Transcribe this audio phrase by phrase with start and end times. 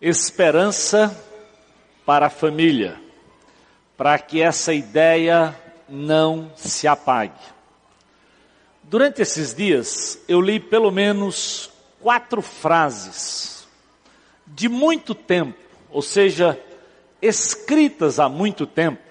[0.00, 1.16] Esperança
[2.06, 3.00] para a família,
[3.96, 5.54] para que essa ideia
[5.88, 7.40] não se apague.
[8.84, 13.66] Durante esses dias, eu li pelo menos quatro frases
[14.46, 15.58] de muito tempo,
[15.90, 16.58] ou seja,
[17.20, 19.02] escritas há muito tempo,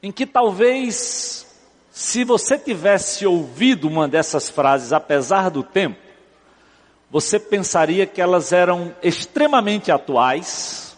[0.00, 1.46] em que talvez,
[1.90, 6.07] se você tivesse ouvido uma dessas frases, apesar do tempo,
[7.10, 10.96] você pensaria que elas eram extremamente atuais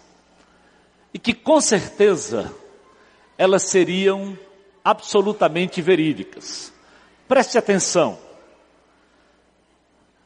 [1.14, 2.52] e que com certeza
[3.38, 4.36] elas seriam
[4.84, 6.72] absolutamente verídicas.
[7.28, 8.18] Preste atenção.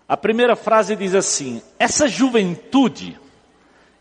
[0.09, 3.19] A primeira frase diz assim: essa juventude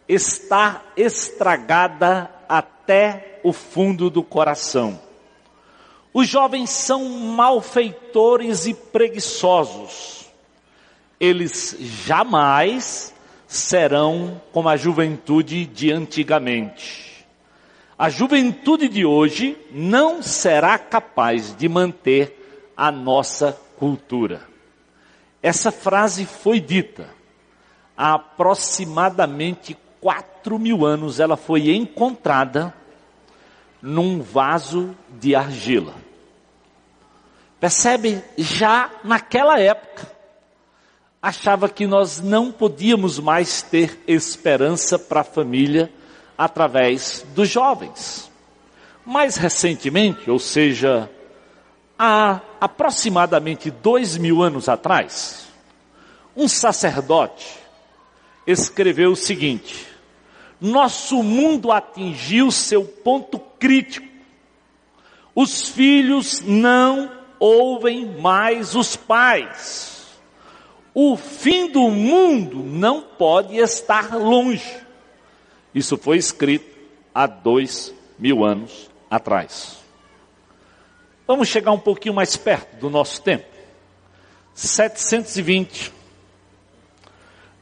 [0.08, 5.00] está estragada até o fundo do coração.
[6.13, 10.23] Os jovens são malfeitores e preguiçosos.
[11.23, 13.13] Eles jamais
[13.48, 17.26] serão como a juventude de antigamente.
[17.98, 24.45] A juventude de hoje não será capaz de manter a nossa cultura.
[25.42, 27.08] Essa frase foi dita
[27.95, 31.22] há aproximadamente quatro mil anos.
[31.22, 32.73] Ela foi encontrada
[33.81, 35.95] num vaso de argila.
[37.62, 38.22] Percebe?
[38.38, 40.12] Já naquela época,
[41.23, 45.89] achava que nós não podíamos mais ter esperança para a família
[46.38, 48.29] através dos jovens.
[49.05, 51.09] Mais recentemente, ou seja,
[51.97, 55.47] há aproximadamente dois mil anos atrás,
[56.35, 57.57] um sacerdote
[58.45, 59.88] escreveu o seguinte:
[60.59, 64.07] Nosso mundo atingiu seu ponto crítico.
[65.33, 69.92] Os filhos não ouvem mais os pais.
[70.94, 74.77] O fim do mundo não pode estar longe.
[75.73, 76.77] Isso foi escrito
[77.13, 79.80] há dois mil anos atrás.
[81.25, 83.45] Vamos chegar um pouquinho mais perto do nosso tempo.
[84.53, 85.91] 720.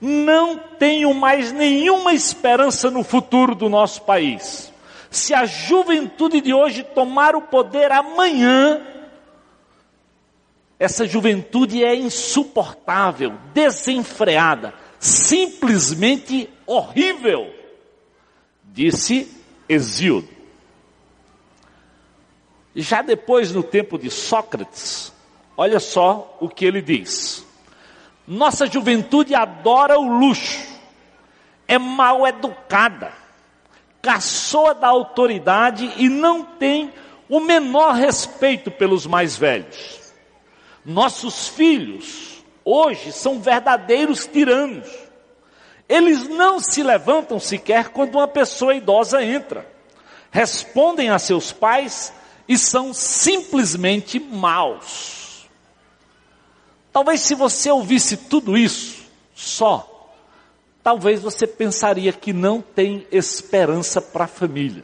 [0.02, 4.74] Não tenho mais nenhuma esperança no futuro do nosso país.
[5.10, 8.82] Se a juventude de hoje tomar o poder amanhã,
[10.82, 17.54] essa juventude é insuportável, desenfreada, simplesmente horrível,
[18.64, 19.32] disse
[19.70, 20.28] Exíodo.
[22.76, 25.14] Já depois, no tempo de Sócrates,
[25.56, 27.46] olha só o que ele diz.
[28.28, 30.68] Nossa juventude adora o luxo,
[31.68, 33.14] é mal educada,
[34.02, 36.92] caçoa da autoridade e não tem
[37.30, 40.01] o menor respeito pelos mais velhos.
[40.86, 44.88] Nossos filhos, hoje, são verdadeiros tiranos.
[45.88, 49.70] Eles não se levantam sequer quando uma pessoa idosa entra.
[50.32, 52.14] Respondem a seus pais
[52.48, 55.48] e são simplesmente maus.
[56.92, 59.02] Talvez se você ouvisse tudo isso
[59.36, 60.14] só,
[60.84, 64.84] talvez você pensaria que não tem esperança para a família.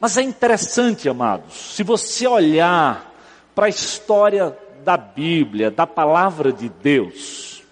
[0.00, 3.12] Mas é interessante, amados, se você olhar
[3.54, 7.62] para a história da Bíblia, da palavra de Deus,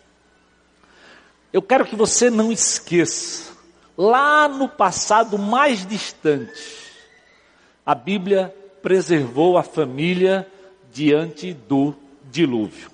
[1.53, 3.53] eu quero que você não esqueça,
[3.99, 6.81] lá no passado mais distante,
[7.85, 10.47] a Bíblia preservou a família
[10.93, 11.95] diante do
[12.31, 12.91] dilúvio.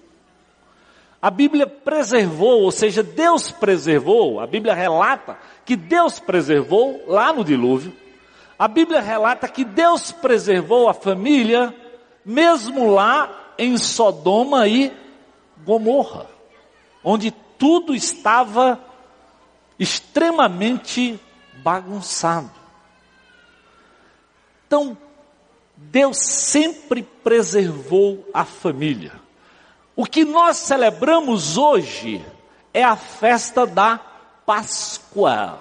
[1.20, 7.44] A Bíblia preservou, ou seja, Deus preservou, a Bíblia relata que Deus preservou lá no
[7.44, 7.92] dilúvio.
[8.58, 11.74] A Bíblia relata que Deus preservou a família,
[12.24, 14.92] mesmo lá em Sodoma e
[15.64, 16.26] Gomorra,
[17.02, 18.80] onde tudo estava
[19.78, 21.18] extremamente
[21.62, 22.50] bagunçado.
[24.66, 24.96] Então,
[25.76, 29.12] Deus sempre preservou a família.
[29.94, 32.24] O que nós celebramos hoje
[32.72, 33.98] é a festa da
[34.44, 35.58] Páscoa.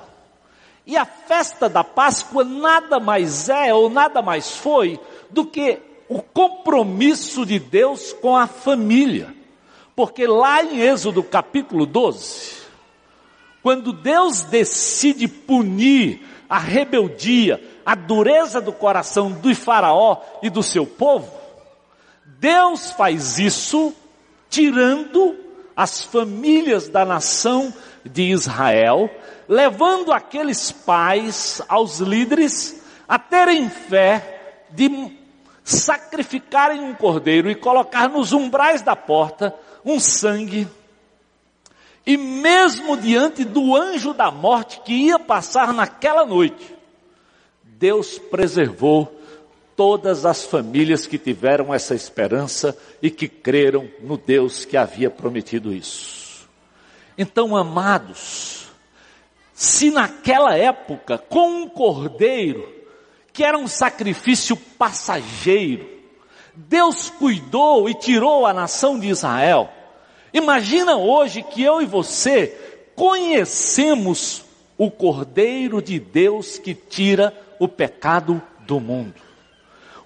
[0.85, 4.99] E a festa da Páscoa nada mais é ou nada mais foi
[5.29, 9.33] do que o compromisso de Deus com a família.
[9.95, 12.65] Porque lá em Êxodo capítulo 12,
[13.63, 20.85] quando Deus decide punir a rebeldia, a dureza do coração do Faraó e do seu
[20.85, 21.31] povo,
[22.39, 23.93] Deus faz isso
[24.49, 25.35] tirando
[25.75, 27.73] as famílias da nação
[28.03, 29.09] de Israel,
[29.47, 34.89] levando aqueles pais, aos líderes, a terem fé de
[35.65, 39.51] sacrificarem um cordeiro e colocar nos umbrais da porta
[39.83, 40.67] um sangue
[42.05, 46.71] E mesmo diante do anjo da morte que ia passar naquela noite,
[47.63, 49.11] Deus preservou
[49.75, 55.73] todas as famílias que tiveram essa esperança e que creram no Deus que havia prometido
[55.73, 56.47] isso.
[57.17, 58.67] Então, amados,
[59.51, 62.74] se naquela época, com um cordeiro,
[63.35, 65.85] que era um sacrifício passageiro,
[66.55, 69.69] Deus cuidou e tirou a nação de Israel,
[70.33, 72.47] imagina hoje que eu e você
[72.95, 74.45] conhecemos
[74.77, 79.15] o Cordeiro de Deus que tira o pecado do mundo.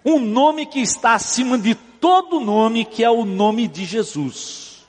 [0.04, 4.88] Um nome que está acima de todo nome, que é o nome de Jesus.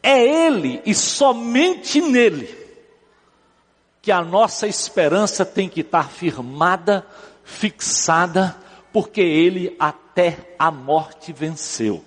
[0.00, 2.48] É Ele e somente nele
[4.00, 7.04] que a nossa esperança tem que estar firmada,
[7.46, 8.56] fixada,
[8.92, 12.04] porque Ele até a morte venceu.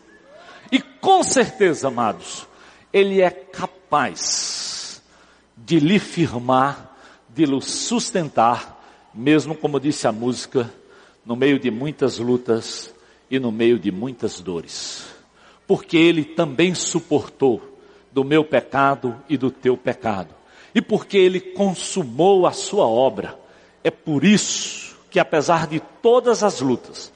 [0.70, 2.46] E com certeza, amados,
[2.92, 5.02] Ele é capaz
[5.58, 6.94] de lhe firmar,
[7.30, 10.72] de lhe sustentar, mesmo como disse a música,
[11.26, 12.94] no meio de muitas lutas
[13.32, 15.08] e no meio de muitas dores.
[15.66, 17.80] Porque Ele também suportou
[18.12, 20.36] do meu pecado e do teu pecado.
[20.76, 23.40] E porque Ele consumou a sua obra.
[23.84, 24.79] É por isso
[25.10, 27.12] que apesar de todas as lutas,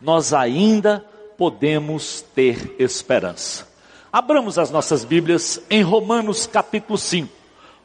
[0.00, 1.04] nós ainda
[1.36, 3.66] podemos ter esperança.
[4.12, 7.32] Abramos as nossas Bíblias em Romanos capítulo 5.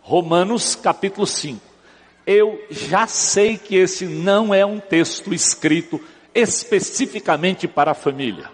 [0.02, 1.68] Romanos capítulo 5
[2.28, 5.98] eu já sei que esse não é um texto escrito
[6.36, 8.52] especificamente para a família.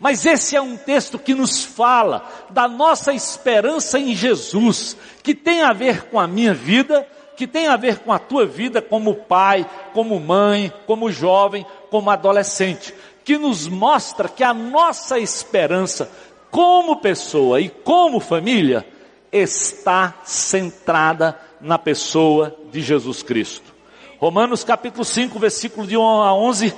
[0.00, 5.62] Mas esse é um texto que nos fala da nossa esperança em Jesus, que tem
[5.62, 7.06] a ver com a minha vida,
[7.36, 12.10] que tem a ver com a tua vida como pai, como mãe, como jovem, como
[12.10, 12.94] adolescente,
[13.24, 16.10] que nos mostra que a nossa esperança
[16.50, 18.86] como pessoa e como família
[19.32, 23.74] está centrada na pessoa de Jesus Cristo.
[24.18, 26.74] Romanos capítulo 5, versículo de 1 a 11,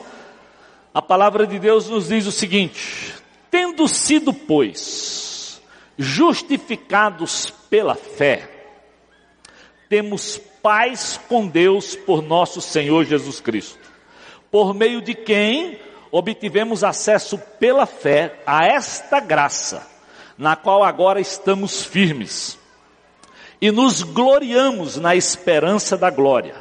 [0.94, 3.14] a palavra de Deus nos diz o seguinte:
[3.50, 5.61] Tendo sido, pois,
[5.99, 8.56] justificados pela fé,
[9.88, 13.79] temos paz com Deus por nosso Senhor Jesus Cristo,
[14.50, 15.79] por meio de quem
[16.11, 19.87] obtivemos acesso pela fé a esta graça,
[20.37, 22.59] na qual agora estamos firmes
[23.61, 26.55] e nos gloriamos na esperança da glória.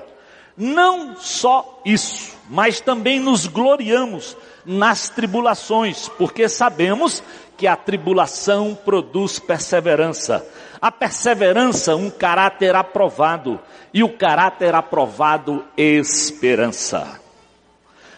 [0.58, 7.22] Não só isso, mas também nos gloriamos nas tribulações, porque sabemos
[7.58, 10.46] que a tribulação produz perseverança.
[10.82, 13.60] A perseverança, um caráter aprovado,
[13.94, 17.20] e o caráter aprovado, esperança.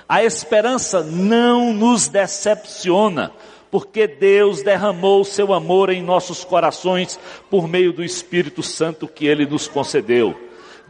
[0.09, 3.31] A esperança não nos decepciona,
[3.69, 7.19] porque Deus derramou seu amor em nossos corações
[7.49, 10.35] por meio do Espírito Santo que ele nos concedeu.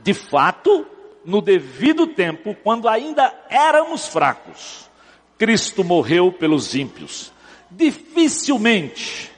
[0.04, 0.86] De fato,
[1.26, 4.90] no devido tempo, quando ainda éramos fracos,
[5.38, 7.34] Cristo morreu pelos ímpios.
[7.70, 9.32] Dificilmente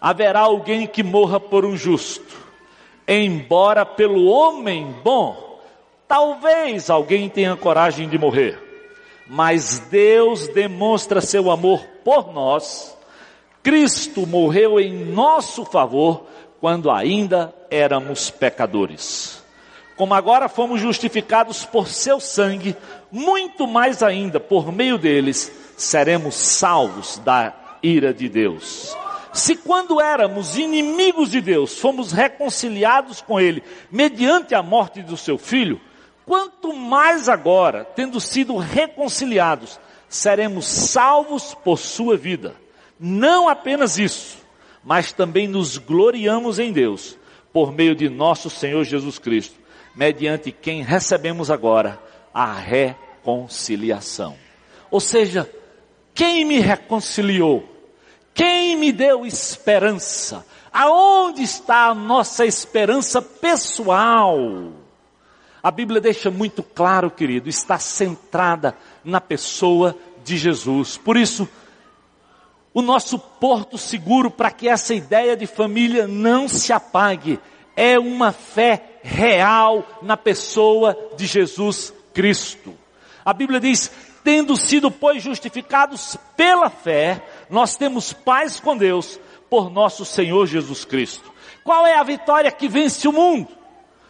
[0.00, 2.36] haverá alguém que morra por um justo,
[3.06, 5.60] embora pelo homem bom,
[6.06, 8.68] talvez alguém tenha coragem de morrer
[9.28, 12.96] mas Deus demonstra seu amor por nós.
[13.62, 16.24] Cristo morreu em nosso favor
[16.60, 19.42] quando ainda éramos pecadores.
[19.96, 22.74] Como agora fomos justificados por seu sangue,
[23.12, 27.52] muito mais ainda por meio deles seremos salvos da
[27.82, 28.96] ira de Deus.
[29.32, 35.36] Se quando éramos inimigos de Deus, fomos reconciliados com Ele mediante a morte do seu
[35.36, 35.80] filho,
[36.28, 39.80] Quanto mais agora, tendo sido reconciliados,
[40.10, 42.54] seremos salvos por sua vida.
[43.00, 44.36] Não apenas isso,
[44.84, 47.16] mas também nos gloriamos em Deus,
[47.50, 49.58] por meio de nosso Senhor Jesus Cristo,
[49.96, 51.98] mediante quem recebemos agora
[52.34, 54.36] a reconciliação.
[54.90, 55.50] Ou seja,
[56.12, 57.66] quem me reconciliou?
[58.38, 60.46] Quem me deu esperança?
[60.72, 64.38] Aonde está a nossa esperança pessoal?
[65.60, 70.96] A Bíblia deixa muito claro, querido, está centrada na pessoa de Jesus.
[70.96, 71.48] Por isso,
[72.72, 77.40] o nosso porto seguro para que essa ideia de família não se apague
[77.74, 82.72] é uma fé real na pessoa de Jesus Cristo.
[83.24, 83.90] A Bíblia diz:
[84.22, 90.84] tendo sido, pois, justificados pela fé, nós temos paz com Deus por nosso Senhor Jesus
[90.84, 91.32] Cristo.
[91.64, 93.48] Qual é a vitória que vence o mundo?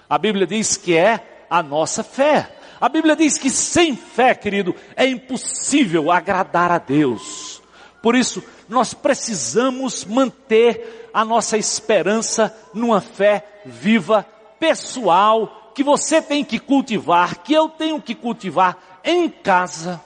[0.08, 2.50] A Bíblia diz que é a nossa fé.
[2.80, 7.60] A Bíblia diz que sem fé, querido, é impossível agradar a Deus.
[8.02, 14.24] Por isso, nós precisamos manter a nossa esperança numa fé viva,
[14.60, 20.00] pessoal, que você tem que cultivar, que eu tenho que cultivar em casa,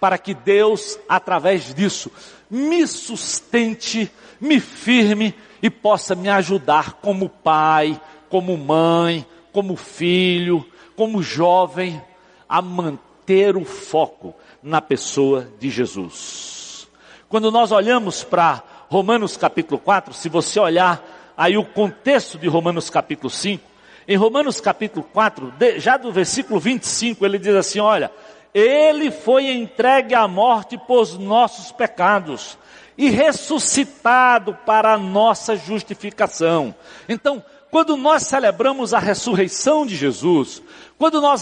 [0.00, 2.10] para que Deus, através disso,
[2.54, 4.08] me sustente,
[4.40, 12.00] me firme e possa me ajudar como pai, como mãe, como filho, como jovem,
[12.48, 14.32] a manter o foco
[14.62, 16.86] na pessoa de Jesus.
[17.28, 22.88] Quando nós olhamos para Romanos capítulo 4, se você olhar aí o contexto de Romanos
[22.88, 23.64] capítulo 5,
[24.06, 28.12] em Romanos capítulo 4, já do versículo 25, ele diz assim: Olha,
[28.54, 32.56] ele foi entregue à morte por nossos pecados
[32.96, 36.72] e ressuscitado para a nossa justificação.
[37.08, 40.62] Então, quando nós celebramos a ressurreição de Jesus,
[40.96, 41.40] quando nós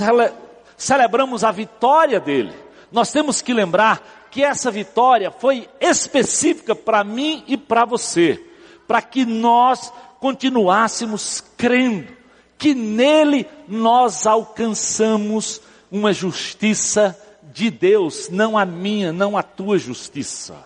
[0.78, 2.54] celebramos a vitória dele,
[2.90, 4.00] nós temos que lembrar
[4.30, 8.42] que essa vitória foi específica para mim e para você,
[8.88, 12.08] para que nós continuássemos crendo
[12.56, 15.60] que nele nós alcançamos
[15.92, 17.16] uma justiça
[17.52, 20.56] de Deus, não a minha, não a tua justiça.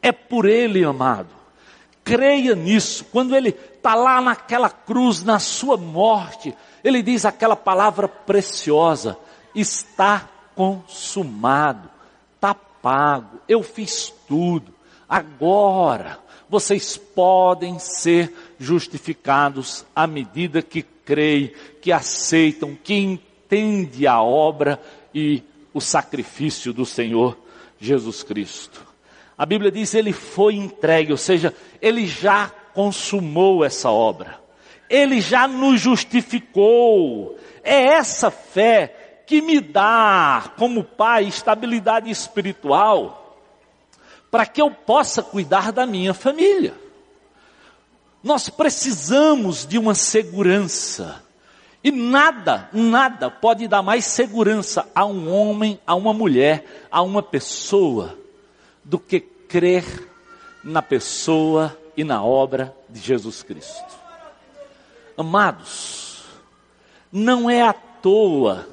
[0.00, 1.28] É por ele, amado.
[2.02, 3.04] Creia nisso.
[3.12, 9.18] Quando ele está lá naquela cruz, na sua morte, ele diz aquela palavra preciosa:
[9.54, 11.90] está consumado,
[12.34, 14.72] está pago, eu fiz tudo.
[15.06, 21.52] Agora, vocês podem ser justificados à medida que creem,
[21.82, 22.94] que aceitam, que
[23.48, 24.80] entende a obra
[25.14, 27.36] e o sacrifício do Senhor
[27.80, 28.86] Jesus Cristo.
[29.36, 34.38] A Bíblia diz ele foi entregue, ou seja, ele já consumou essa obra.
[34.90, 37.38] Ele já nos justificou.
[37.62, 43.38] É essa fé que me dá, como pai, estabilidade espiritual,
[44.30, 46.74] para que eu possa cuidar da minha família.
[48.22, 51.22] Nós precisamos de uma segurança.
[51.82, 57.22] E nada, nada pode dar mais segurança a um homem, a uma mulher, a uma
[57.22, 58.18] pessoa,
[58.84, 59.84] do que crer
[60.64, 63.96] na pessoa e na obra de Jesus Cristo.
[65.16, 66.22] Amados,
[67.12, 68.66] não é à toa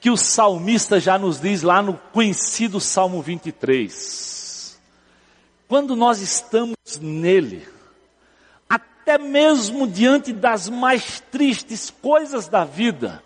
[0.00, 4.80] que o salmista já nos diz lá no conhecido Salmo 23.
[5.68, 7.66] Quando nós estamos nele,
[9.10, 13.20] até mesmo diante das mais tristes coisas da vida,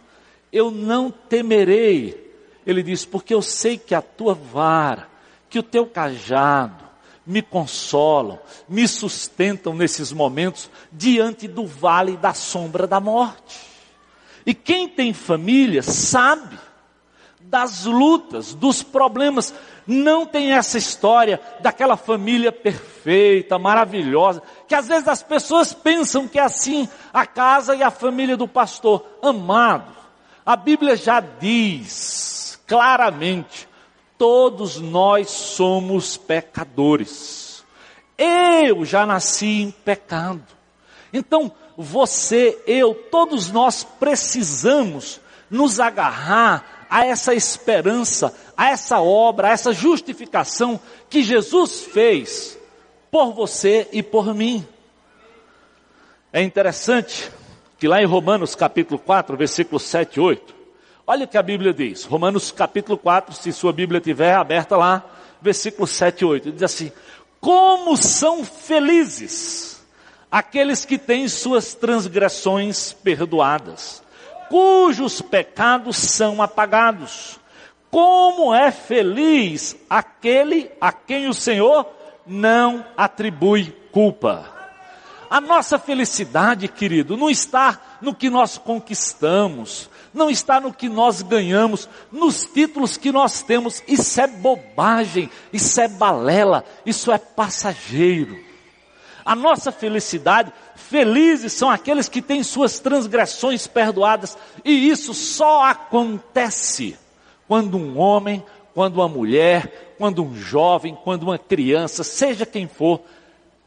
[0.50, 2.32] eu não temerei.
[2.66, 5.06] Ele diz, porque eu sei que a tua vara,
[5.50, 6.82] que o teu cajado,
[7.26, 13.60] me consolam, me sustentam nesses momentos diante do vale da sombra da morte.
[14.46, 16.58] E quem tem família sabe
[17.40, 19.54] das lutas, dos problemas.
[19.86, 26.38] Não tem essa história daquela família perfeita, maravilhosa, que às vezes as pessoas pensam que
[26.38, 29.04] é assim a casa e a família do pastor.
[29.22, 29.92] Amado,
[30.44, 33.68] a Bíblia já diz claramente,
[34.16, 37.62] todos nós somos pecadores.
[38.16, 40.42] Eu já nasci em pecado.
[41.12, 49.50] Então, você, eu, todos nós precisamos nos agarrar a essa esperança, a essa obra, a
[49.50, 50.78] essa justificação
[51.10, 52.56] que Jesus fez
[53.10, 54.64] por você e por mim.
[56.32, 57.32] É interessante
[57.80, 60.54] que lá em Romanos capítulo 4, versículos 7 e 8,
[61.04, 62.04] olha o que a Bíblia diz.
[62.04, 65.04] Romanos capítulo 4, se sua Bíblia estiver aberta lá,
[65.42, 66.92] versículos 7 e 8, diz assim:
[67.40, 69.84] Como são felizes
[70.30, 74.03] aqueles que têm suas transgressões perdoadas
[74.48, 77.38] cujos pecados são apagados.
[77.90, 81.86] Como é feliz aquele a quem o Senhor
[82.26, 84.52] não atribui culpa.
[85.30, 91.22] A nossa felicidade, querido, não está no que nós conquistamos, não está no que nós
[91.22, 93.82] ganhamos, nos títulos que nós temos.
[93.88, 98.38] Isso é bobagem, isso é balela, isso é passageiro.
[99.24, 100.52] A nossa felicidade,
[100.88, 106.96] felizes são aqueles que têm suas transgressões perdoadas, e isso só acontece
[107.46, 113.00] quando um homem, quando uma mulher, quando um jovem, quando uma criança, seja quem for,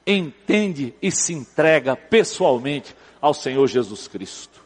[0.06, 4.62] entende e se entrega pessoalmente ao Senhor Jesus Cristo.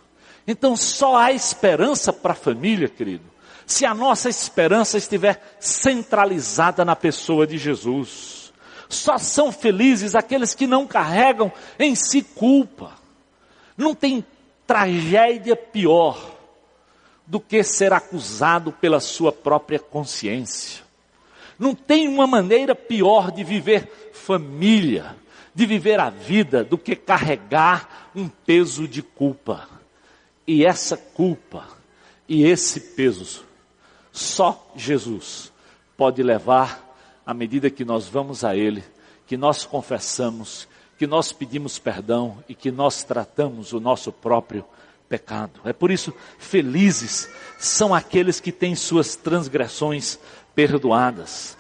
[0.48, 3.24] Então só há esperança para a família, querido,
[3.66, 8.41] se a nossa esperança estiver centralizada na pessoa de Jesus.
[8.92, 12.92] Só são felizes aqueles que não carregam em si culpa.
[13.78, 14.24] Não tem
[14.68, 16.20] tragédia pior
[17.26, 20.84] do que ser acusado pela sua própria consciência.
[21.58, 25.16] Não tem uma maneira pior de viver família,
[25.56, 29.70] de viver a vida, do que carregar um peso de culpa.
[30.46, 31.66] E essa culpa
[32.28, 33.46] e esse peso,
[34.12, 35.52] só Jesus
[35.96, 36.91] pode levar
[37.26, 38.84] à medida que nós vamos a Ele,
[39.28, 44.66] que nós confessamos, que nós pedimos perdão e que nós tratamos o nosso próprio
[45.10, 45.60] pecado.
[45.66, 50.20] É por isso, felizes são aqueles que têm suas transgressões
[50.56, 51.58] perdoadas.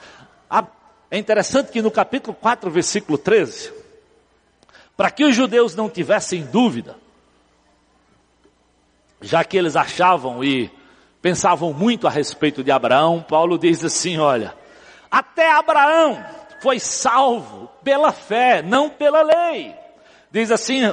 [1.14, 3.74] É interessante que no capítulo 4, versículo 13,
[4.96, 6.96] para que os judeus não tivessem dúvida,
[9.20, 10.72] já que eles achavam e
[11.22, 14.56] pensavam muito a respeito de Abraão, Paulo diz assim: olha,
[15.12, 16.24] até Abraão
[16.62, 19.76] foi salvo pela fé, não pela lei.
[20.32, 20.84] Diz assim,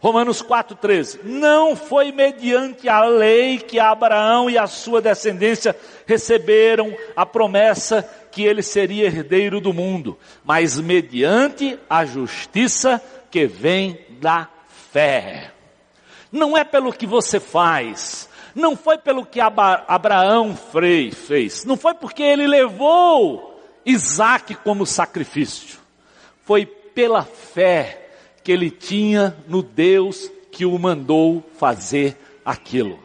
[0.00, 7.24] Romanos 4,13: Não foi mediante a lei que Abraão e a sua descendência receberam a
[7.24, 14.48] promessa que ele seria herdeiro do mundo, mas mediante a justiça que vem da
[14.92, 15.52] fé.
[16.30, 22.22] Não é pelo que você faz, não foi pelo que Abraão fez, não foi porque
[22.22, 23.47] ele levou
[23.88, 25.78] Isaac como sacrifício.
[26.44, 28.10] Foi pela fé
[28.44, 32.14] que ele tinha no Deus que o mandou fazer
[32.44, 32.98] aquilo.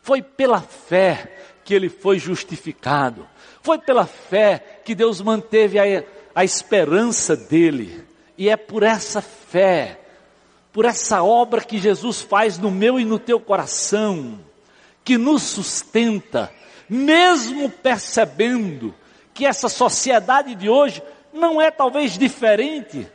[0.00, 3.28] Foi pela fé que ele foi justificado.
[3.62, 8.04] Foi pela fé que Deus manteve a, a esperança dele.
[8.38, 10.00] E é por essa fé,
[10.72, 14.40] por essa obra que Jesus faz no meu e no teu coração,
[15.04, 16.50] que nos sustenta,
[16.88, 18.94] mesmo percebendo
[19.34, 23.06] que essa sociedade de hoje não é talvez diferente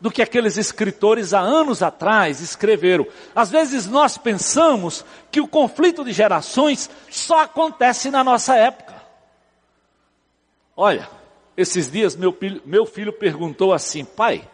[0.00, 3.06] do que aqueles escritores há anos atrás escreveram.
[3.34, 8.94] Às vezes nós pensamos que o conflito de gerações só acontece na nossa época.
[10.76, 11.08] Olha,
[11.56, 14.48] esses dias meu filho, meu filho perguntou assim, pai,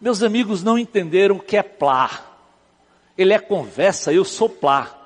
[0.00, 2.10] meus amigos não entenderam o que é plá.
[3.16, 4.98] Ele é conversa, eu sou plá.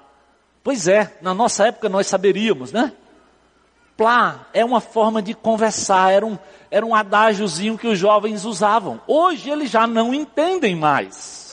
[0.62, 2.92] Pois é, na nossa época nós saberíamos, né?
[3.96, 6.38] Plá é uma forma de conversar, era um,
[6.70, 9.00] era um adágiozinho que os jovens usavam.
[9.06, 11.46] Hoje eles já não entendem mais.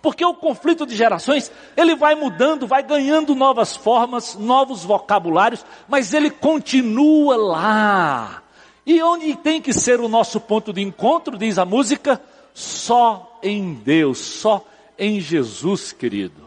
[0.00, 6.14] Porque o conflito de gerações, ele vai mudando, vai ganhando novas formas, novos vocabulários, mas
[6.14, 8.42] ele continua lá.
[8.86, 12.20] E onde tem que ser o nosso ponto de encontro, diz a música?
[12.54, 14.64] Só em Deus, só
[14.96, 16.46] em Jesus, querido.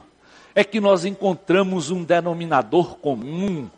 [0.55, 3.69] É que nós encontramos um denominador comum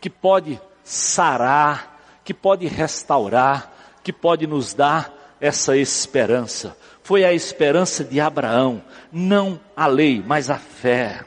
[0.00, 3.70] que pode sarar, que pode restaurar,
[4.02, 6.74] que pode nos dar essa esperança.
[7.02, 11.24] Foi a esperança de Abraão, não a lei, mas a fé.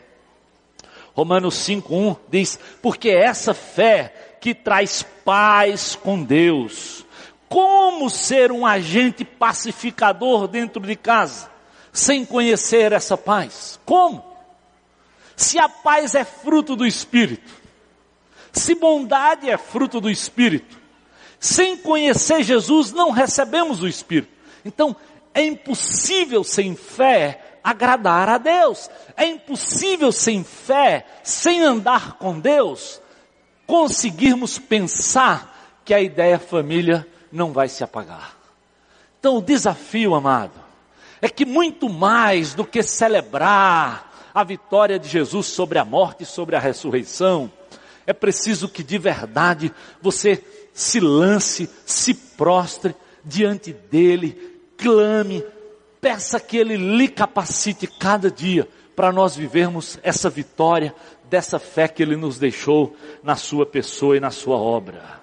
[1.13, 7.05] Romanos 5:1 diz: "Porque é essa fé que traz paz com Deus.
[7.47, 11.51] Como ser um agente pacificador dentro de casa
[11.93, 13.79] sem conhecer essa paz?
[13.85, 14.25] Como?
[15.35, 17.60] Se a paz é fruto do espírito,
[18.51, 20.79] se bondade é fruto do Espírito,
[21.39, 24.31] sem conhecer Jesus não recebemos o Espírito.
[24.63, 24.95] Então,
[25.33, 28.89] é impossível sem fé agradar a Deus.
[29.15, 33.01] É impossível sem fé, sem andar com Deus,
[33.65, 38.35] conseguirmos pensar que a ideia família não vai se apagar.
[39.19, 40.59] Então, o desafio, amado,
[41.21, 46.25] é que muito mais do que celebrar a vitória de Jesus sobre a morte e
[46.25, 47.51] sobre a ressurreição,
[48.11, 50.43] é preciso que de verdade você
[50.73, 52.93] se lance, se prostre
[53.23, 55.43] diante dele, clame,
[55.99, 60.93] peça que ele lhe capacite cada dia para nós vivermos essa vitória
[61.29, 65.21] dessa fé que ele nos deixou na sua pessoa e na sua obra.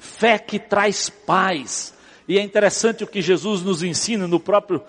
[0.00, 1.94] Fé que traz paz.
[2.26, 4.82] E é interessante o que Jesus nos ensina no próprio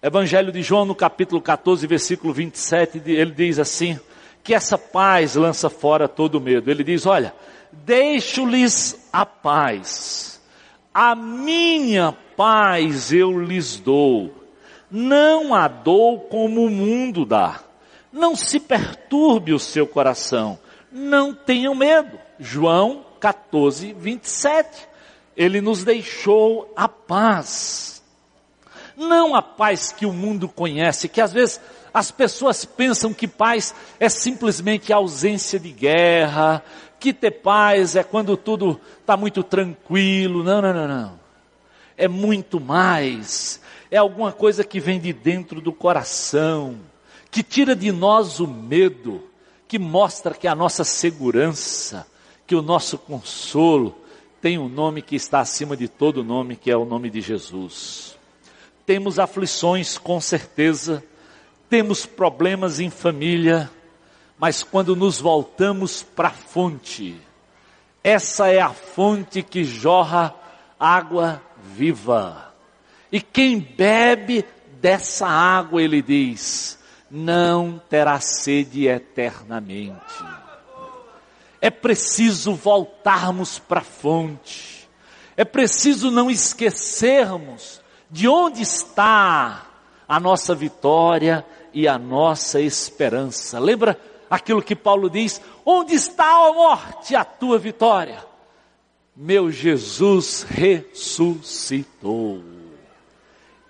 [0.00, 3.98] Evangelho de João, no capítulo 14, versículo 27, ele diz assim:
[4.48, 6.70] que essa paz lança fora todo medo.
[6.70, 7.34] Ele diz: Olha,
[7.70, 10.40] deixo-lhes a paz,
[10.92, 14.32] a minha paz eu lhes dou,
[14.90, 17.60] não a dou como o mundo dá.
[18.10, 20.58] Não se perturbe o seu coração,
[20.90, 22.18] não tenham medo.
[22.40, 24.88] João 14, 27.
[25.36, 28.02] Ele nos deixou a paz.
[28.96, 31.60] Não a paz que o mundo conhece, que às vezes
[31.98, 36.62] as pessoas pensam que paz é simplesmente ausência de guerra,
[37.00, 40.44] que ter paz é quando tudo está muito tranquilo.
[40.44, 41.20] Não, não, não, não.
[41.96, 43.60] É muito mais.
[43.90, 46.78] É alguma coisa que vem de dentro do coração,
[47.32, 49.24] que tira de nós o medo,
[49.66, 52.06] que mostra que a nossa segurança,
[52.46, 53.96] que o nosso consolo,
[54.40, 58.16] tem um nome que está acima de todo nome, que é o nome de Jesus.
[58.86, 61.02] Temos aflições, com certeza,
[61.68, 63.70] temos problemas em família,
[64.38, 67.20] mas quando nos voltamos para a fonte,
[68.02, 70.34] essa é a fonte que jorra
[70.78, 71.42] água
[71.74, 72.54] viva.
[73.10, 74.44] E quem bebe
[74.80, 76.78] dessa água, ele diz,
[77.10, 80.24] não terá sede eternamente.
[81.60, 84.88] É preciso voltarmos para a fonte.
[85.36, 89.66] É preciso não esquecermos de onde está
[90.08, 93.58] a nossa vitória e a nossa esperança.
[93.58, 93.98] Lembra
[94.30, 98.24] aquilo que Paulo diz: Onde está a morte, a tua vitória?
[99.16, 102.42] Meu Jesus ressuscitou.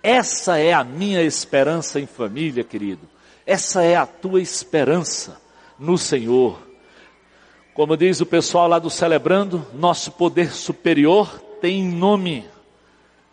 [0.01, 3.07] Essa é a minha esperança em família, querido.
[3.45, 5.41] Essa é a tua esperança
[5.77, 6.59] no Senhor.
[7.73, 12.45] Como diz o pessoal lá do Celebrando, nosso poder superior tem nome.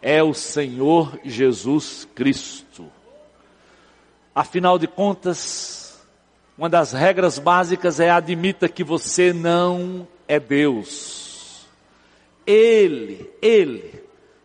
[0.01, 2.91] É o Senhor Jesus Cristo.
[4.37, 5.99] Afinal de contas,
[6.59, 11.67] uma das regras básicas é admita que você não é Deus.
[12.47, 13.95] Ele, Ele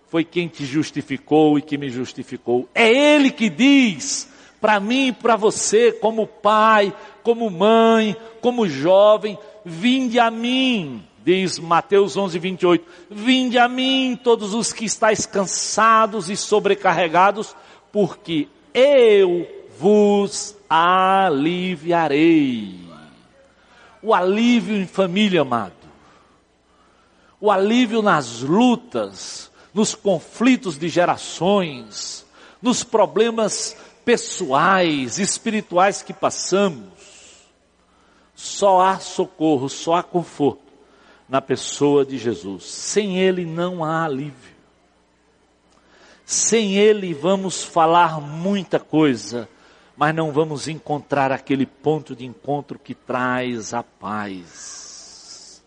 [0.07, 2.69] foi quem te justificou e que me justificou.
[2.73, 4.29] É Ele que diz
[4.61, 11.59] para mim e para você, como pai, como mãe, como jovem, vinde a mim, diz
[11.59, 17.53] Mateus 11, 28, vinde a mim todos os que estáis cansados e sobrecarregados,
[17.91, 21.59] porque eu vos aliviarei.
[23.99, 25.73] O alívio em família, amado.
[27.39, 32.23] O alívio nas lutas, nos conflitos de gerações,
[32.61, 36.91] nos problemas pessoais, espirituais que passamos.
[38.35, 40.61] Só há socorro, só há conforto
[41.27, 42.65] na pessoa de Jesus.
[42.65, 44.51] Sem Ele não há alívio.
[46.23, 49.49] Sem Ele vamos falar muita coisa,
[50.01, 55.61] mas não vamos encontrar aquele ponto de encontro que traz a paz.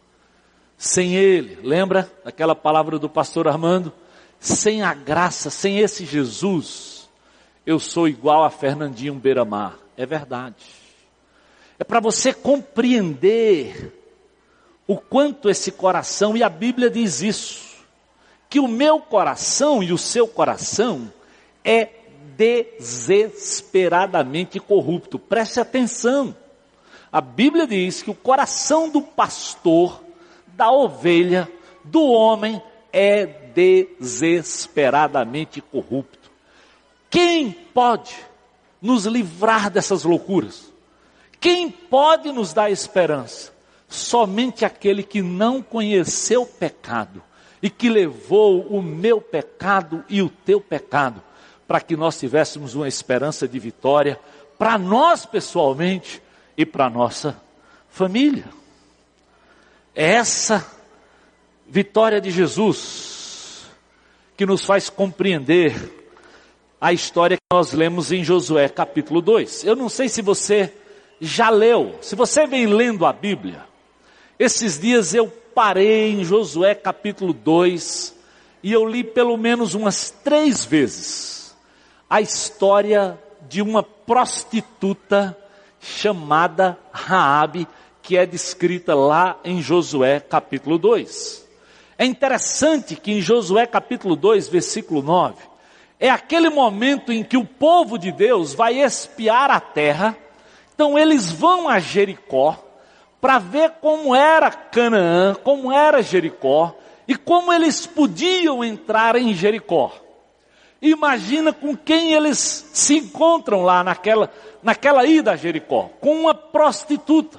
[0.76, 3.92] Sem Ele, lembra aquela palavra do pastor Armando?
[4.40, 7.08] Sem a graça, sem esse Jesus,
[7.64, 9.78] eu sou igual a Fernandinho Beiramar.
[9.96, 10.66] É verdade.
[11.78, 13.92] É para você compreender
[14.84, 17.76] o quanto esse coração, e a Bíblia diz isso,
[18.50, 21.08] que o meu coração e o seu coração
[21.64, 21.88] é
[22.36, 25.18] desesperadamente corrupto.
[25.18, 26.36] Preste atenção.
[27.10, 30.02] A Bíblia diz que o coração do pastor,
[30.48, 31.48] da ovelha,
[31.84, 36.30] do homem é desesperadamente corrupto.
[37.08, 38.16] Quem pode
[38.82, 40.72] nos livrar dessas loucuras?
[41.38, 43.54] Quem pode nos dar esperança?
[43.88, 47.22] Somente aquele que não conheceu pecado
[47.62, 51.22] e que levou o meu pecado e o teu pecado
[51.66, 54.18] para que nós tivéssemos uma esperança de vitória
[54.58, 56.22] para nós pessoalmente
[56.56, 57.40] e para nossa
[57.88, 58.44] família.
[59.94, 60.66] É essa
[61.66, 63.66] vitória de Jesus
[64.36, 66.04] que nos faz compreender
[66.80, 69.64] a história que nós lemos em Josué capítulo 2.
[69.64, 70.72] Eu não sei se você
[71.20, 73.64] já leu, se você vem lendo a Bíblia,
[74.38, 78.14] esses dias eu parei em Josué capítulo 2
[78.62, 81.43] e eu li pelo menos umas três vezes
[82.14, 85.36] a história de uma prostituta
[85.80, 87.66] chamada Raabe,
[88.00, 91.44] que é descrita lá em Josué capítulo 2.
[91.98, 95.42] É interessante que em Josué capítulo 2, versículo 9,
[95.98, 100.16] é aquele momento em que o povo de Deus vai espiar a terra,
[100.72, 102.56] então eles vão a Jericó
[103.20, 106.76] para ver como era Canaã, como era Jericó
[107.08, 110.03] e como eles podiam entrar em Jericó.
[110.84, 114.30] Imagina com quem eles se encontram lá naquela,
[114.62, 117.38] naquela ida a Jericó, com uma prostituta.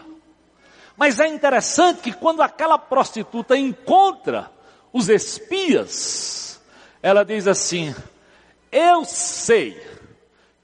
[0.97, 4.49] Mas é interessante que quando aquela prostituta encontra
[4.91, 6.59] os espias,
[7.03, 7.93] ela diz assim:
[8.71, 9.79] Eu sei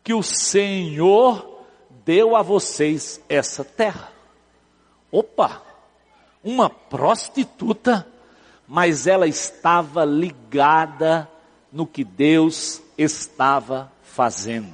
[0.03, 1.63] que o Senhor
[2.03, 4.11] deu a vocês essa terra.
[5.11, 5.61] Opa!
[6.43, 8.07] Uma prostituta,
[8.67, 11.29] mas ela estava ligada
[11.71, 14.73] no que Deus estava fazendo.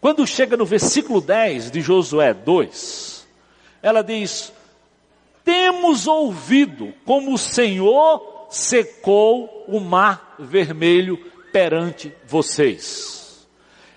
[0.00, 3.26] Quando chega no versículo 10 de Josué 2,
[3.82, 4.52] ela diz:
[5.44, 11.18] Temos ouvido como o Senhor secou o mar vermelho
[11.52, 13.46] perante vocês.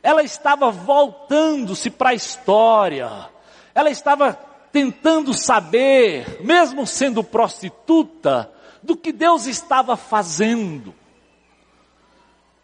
[0.01, 3.29] Ela estava voltando-se para a história,
[3.75, 4.33] ela estava
[4.71, 8.49] tentando saber, mesmo sendo prostituta,
[8.81, 10.93] do que Deus estava fazendo.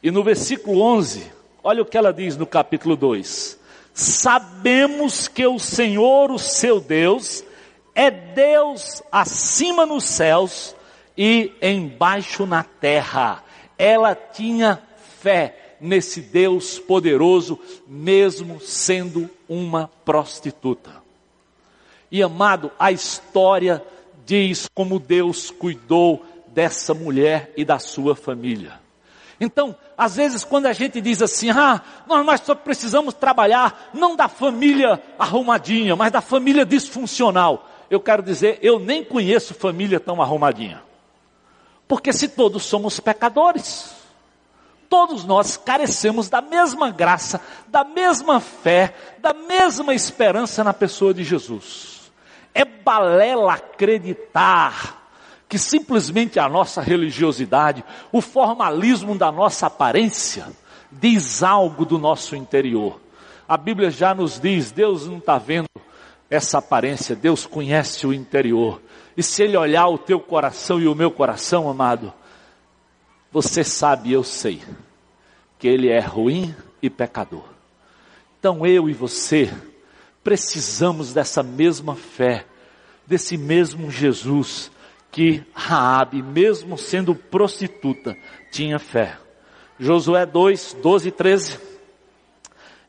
[0.06, 1.32] E no versículo 11,
[1.64, 3.58] olha o que ela diz no capítulo 2:
[3.92, 7.44] Sabemos que o Senhor, o seu Deus,
[7.96, 10.76] é Deus acima nos céus
[11.18, 13.44] e embaixo na terra.
[13.80, 14.80] Ela tinha
[15.22, 20.92] fé nesse Deus poderoso, mesmo sendo uma prostituta.
[22.12, 23.84] E amado, a história
[24.24, 28.86] diz como Deus cuidou dessa mulher e da sua família.
[29.42, 34.28] Então, às vezes quando a gente diz assim, ah, nós, só precisamos trabalhar não da
[34.28, 37.70] família arrumadinha, mas da família disfuncional.
[37.90, 40.82] Eu quero dizer, eu nem conheço família tão arrumadinha.
[41.88, 43.94] Porque se todos somos pecadores,
[44.90, 51.24] todos nós carecemos da mesma graça, da mesma fé, da mesma esperança na pessoa de
[51.24, 52.12] Jesus.
[52.54, 55.05] É balela acreditar
[55.56, 60.52] que simplesmente a nossa religiosidade, o formalismo da nossa aparência,
[60.92, 63.00] diz algo do nosso interior.
[63.48, 65.70] A Bíblia já nos diz, Deus não está vendo
[66.30, 68.82] essa aparência, Deus conhece o interior.
[69.16, 72.14] E se Ele olhar o teu coração e o meu coração, amado,
[73.32, 74.62] você sabe, eu sei,
[75.58, 77.46] que Ele é ruim e pecador.
[78.38, 79.50] Então eu e você
[80.22, 82.46] precisamos dessa mesma fé,
[83.08, 84.70] desse mesmo Jesus
[85.16, 88.18] que Raabe, mesmo sendo prostituta,
[88.52, 89.16] tinha fé.
[89.80, 91.60] Josué 2, 12 e 13.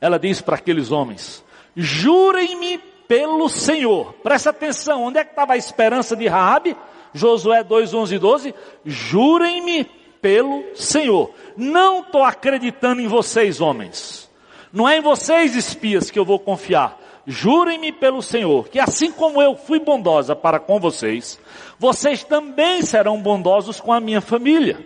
[0.01, 1.45] Ela diz para aqueles homens:
[1.77, 4.12] Jurem-me pelo Senhor.
[4.25, 6.77] Presta atenção, onde é que estava a esperança de Raabe?
[7.15, 8.55] Josué 2, 11 e 12.
[8.85, 9.85] Jurem-me
[10.21, 11.33] pelo Senhor.
[11.57, 14.29] Não estou acreditando em vocês, homens.
[14.73, 17.01] Não é em vocês, espias, que eu vou confiar.
[17.27, 21.41] Jurem-me pelo Senhor, que assim como eu fui bondosa para com vocês,
[21.79, 24.79] vocês também serão bondosos com a minha família.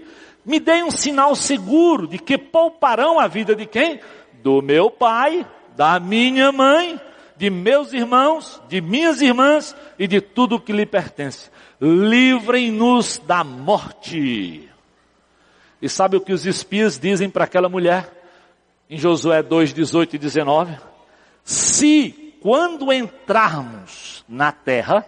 [0.44, 4.00] Me deem um sinal seguro de que pouparão a vida de quem?
[4.42, 7.00] Do meu pai, da minha mãe
[7.40, 11.50] de meus irmãos, de minhas irmãs e de tudo que lhe pertence.
[11.81, 14.68] Livrem-nos da morte.
[15.81, 18.12] E sabe o que os espias dizem para aquela mulher?
[18.90, 20.76] Em Josué 2, 18 e 19.
[21.42, 25.07] Se quando entrarmos na terra,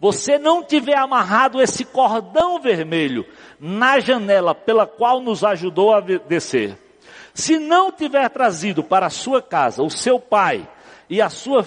[0.00, 3.26] você não tiver amarrado esse cordão vermelho
[3.60, 6.78] na janela pela qual nos ajudou a descer,
[7.34, 10.66] se não tiver trazido para a sua casa o seu pai,
[11.08, 11.66] e a sua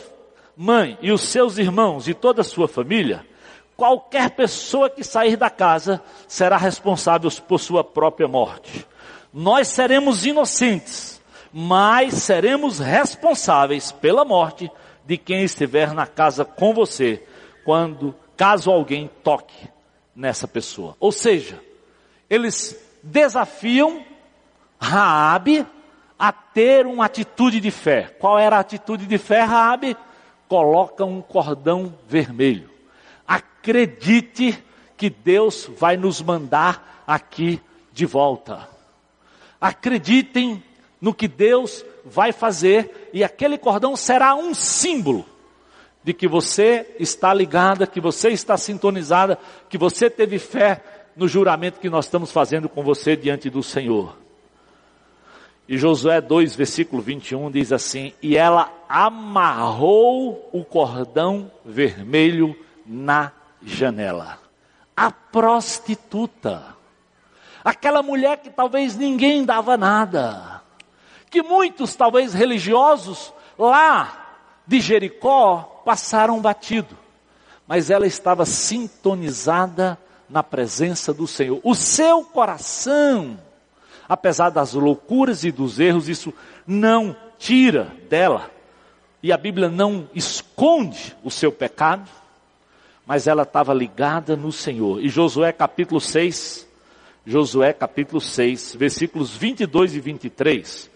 [0.55, 3.25] mãe e os seus irmãos e toda a sua família,
[3.75, 8.87] qualquer pessoa que sair da casa será responsável por sua própria morte.
[9.33, 14.71] Nós seremos inocentes, mas seremos responsáveis pela morte
[15.05, 17.21] de quem estiver na casa com você,
[17.65, 19.67] quando caso alguém toque
[20.15, 20.95] nessa pessoa.
[20.99, 21.59] Ou seja,
[22.29, 24.03] eles desafiam
[24.79, 25.65] Raabe
[26.19, 28.15] a ter uma atitude de fé.
[28.19, 29.95] Qual era a atitude de fé, Raabe?
[30.47, 32.69] Coloca um cordão vermelho.
[33.27, 34.61] Acredite
[34.97, 38.67] que Deus vai nos mandar aqui de volta.
[39.59, 40.61] Acreditem
[40.99, 45.25] no que Deus vai fazer e aquele cordão será um símbolo
[46.03, 49.39] de que você está ligada, que você está sintonizada,
[49.69, 50.83] que você teve fé
[51.15, 54.17] no juramento que nós estamos fazendo com você diante do Senhor.
[55.67, 64.39] E Josué 2, versículo 21 diz assim: E ela amarrou o cordão vermelho na janela.
[64.95, 66.75] A prostituta,
[67.63, 70.61] aquela mulher que talvez ninguém dava nada,
[71.29, 74.37] que muitos, talvez religiosos, lá
[74.67, 76.97] de Jericó, passaram batido,
[77.67, 79.97] mas ela estava sintonizada
[80.29, 81.59] na presença do Senhor.
[81.63, 83.39] O seu coração,
[84.07, 86.33] apesar das loucuras e dos erros, isso
[86.65, 88.49] não tira dela.
[89.21, 92.09] E a Bíblia não esconde o seu pecado,
[93.05, 95.01] mas ela estava ligada no Senhor.
[95.03, 96.67] E Josué capítulo 6,
[97.25, 100.91] Josué capítulo 6, versículos 22 e 23.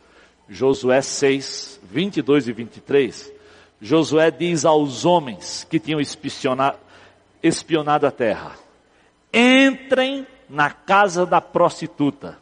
[0.50, 3.37] Josué 6, 22 e 23.
[3.82, 6.78] Josué diz aos homens que tinham espionado,
[8.08, 8.54] a terra:
[9.34, 12.38] entrem na casa da prostituta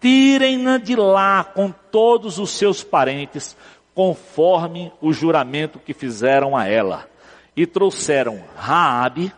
[0.00, 3.56] tirem-na de lá com todos os seus parentes,
[3.94, 7.08] conforme o juramento que fizeram a ela.
[7.56, 9.32] E trouxeram Raabe,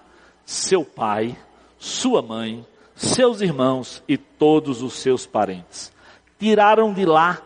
[0.45, 1.37] seu pai,
[1.79, 5.91] sua mãe, seus irmãos e todos os seus parentes.
[6.39, 7.41] Tiraram de lá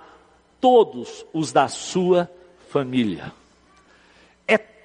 [0.61, 2.29] todos os da sua
[2.71, 3.33] família.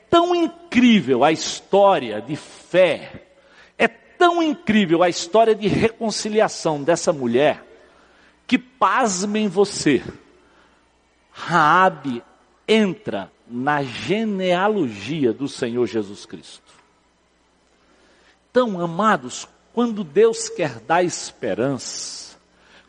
[0.09, 3.27] Tão incrível a história de fé,
[3.77, 7.63] é tão incrível a história de reconciliação dessa mulher,
[8.47, 10.03] que pasmem você,
[11.31, 12.21] Raabe
[12.67, 16.61] entra na genealogia do Senhor Jesus Cristo.
[18.51, 22.37] Então, amados, quando Deus quer dar esperança,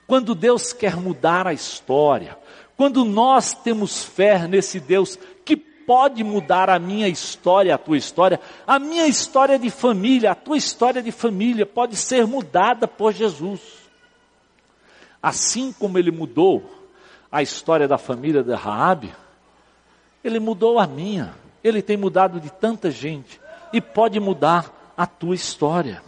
[0.06, 2.36] quando Deus quer mudar a história,
[2.76, 5.18] quando nós temos fé nesse Deus
[5.86, 10.56] pode mudar a minha história, a tua história, a minha história de família, a tua
[10.56, 13.60] história de família pode ser mudada por Jesus.
[15.22, 16.62] Assim como ele mudou
[17.30, 19.14] a história da família de Raabe,
[20.22, 21.34] ele mudou a minha.
[21.62, 23.40] Ele tem mudado de tanta gente
[23.72, 26.02] e pode mudar a tua história.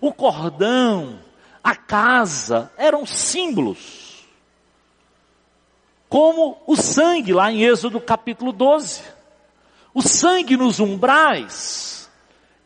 [0.00, 1.18] O cordão,
[1.62, 4.03] a casa eram símbolos.
[6.08, 9.02] Como o sangue lá em Êxodo capítulo 12.
[9.92, 12.10] O sangue nos umbrais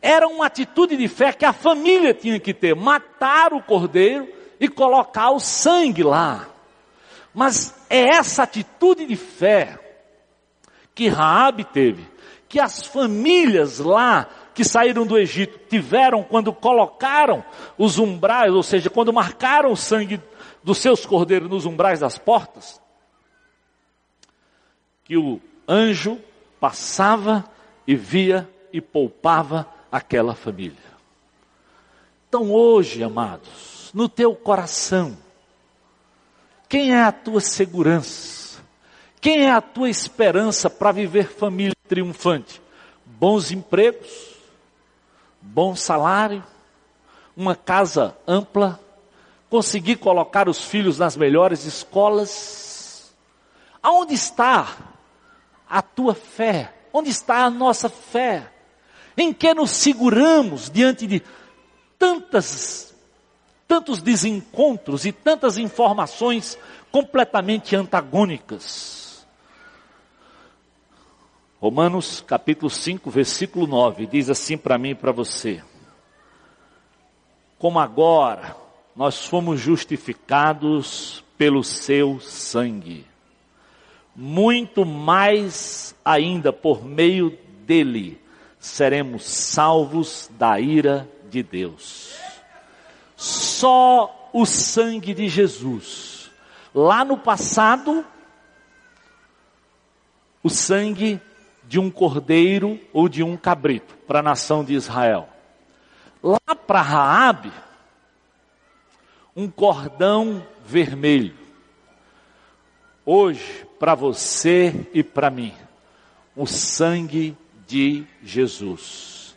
[0.01, 4.27] era uma atitude de fé que a família tinha que ter, matar o cordeiro
[4.59, 6.47] e colocar o sangue lá.
[7.33, 9.77] Mas é essa atitude de fé
[10.95, 12.07] que Raabe teve,
[12.47, 17.43] que as famílias lá que saíram do Egito tiveram quando colocaram
[17.77, 20.19] os umbrais, ou seja, quando marcaram o sangue
[20.63, 22.81] dos seus cordeiros nos umbrais das portas,
[25.09, 26.21] que o anjo
[26.59, 27.43] passava
[27.87, 30.77] e via e poupava aquela família.
[32.27, 35.17] Então hoje, amados, no teu coração,
[36.69, 38.61] quem é a tua segurança?
[39.19, 42.61] Quem é a tua esperança para viver família triunfante?
[43.03, 44.35] Bons empregos,
[45.41, 46.43] bom salário,
[47.35, 48.79] uma casa ampla,
[49.49, 53.11] conseguir colocar os filhos nas melhores escolas.
[53.81, 54.89] Aonde está
[55.69, 56.73] a tua fé?
[56.91, 58.51] Onde está a nossa fé?
[59.15, 61.21] Em que nos seguramos diante de
[61.97, 62.89] tantas
[63.69, 66.57] tantos desencontros e tantas informações
[66.91, 69.27] completamente antagônicas.
[71.61, 75.61] Romanos capítulo 5, versículo 9, diz assim para mim e para você:
[77.59, 78.55] Como agora
[78.95, 83.05] nós fomos justificados pelo seu sangue,
[84.21, 88.21] muito mais ainda por meio dele
[88.59, 92.17] seremos salvos da ira de Deus.
[93.15, 96.29] Só o sangue de Jesus.
[96.75, 98.05] Lá no passado,
[100.43, 101.21] o sangue
[101.63, 105.29] de um cordeiro ou de um cabrito para a nação de Israel.
[106.21, 107.53] Lá para Raabe,
[109.33, 111.37] um cordão vermelho.
[113.05, 115.53] Hoje, para você e para mim,
[116.35, 119.35] o sangue de Jesus.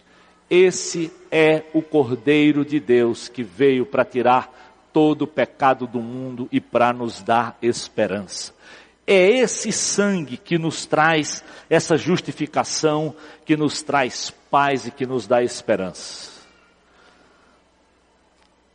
[0.51, 4.53] Esse é o Cordeiro de Deus que veio para tirar
[4.93, 8.53] todo o pecado do mundo e para nos dar esperança.
[9.07, 15.27] É esse sangue que nos traz essa justificação, que nos traz paz e que nos
[15.27, 16.31] dá esperança.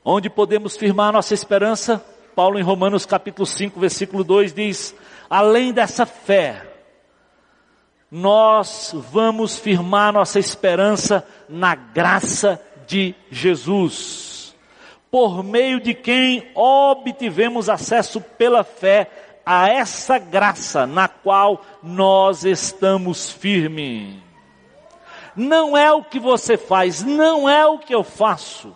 [0.04, 2.04] Onde podemos firmar nossa esperança?
[2.38, 4.94] Paulo em Romanos capítulo 5, versículo 2 diz:
[5.28, 6.68] Além dessa fé,
[8.12, 14.56] nós vamos firmar nossa esperança na graça de Jesus,
[15.10, 19.10] por meio de quem obtivemos acesso pela fé
[19.44, 24.14] a essa graça na qual nós estamos firmes.
[25.36, 28.76] Não é o que você faz, não é o que eu faço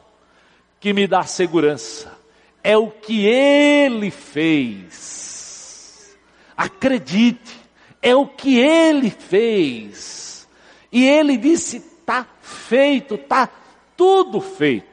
[0.80, 2.21] que me dá segurança,
[2.63, 6.17] é o que Ele fez.
[6.56, 7.60] Acredite,
[8.02, 10.47] é o que Ele fez.
[10.91, 13.50] E Ele disse: está feito, está
[13.95, 14.91] tudo feito.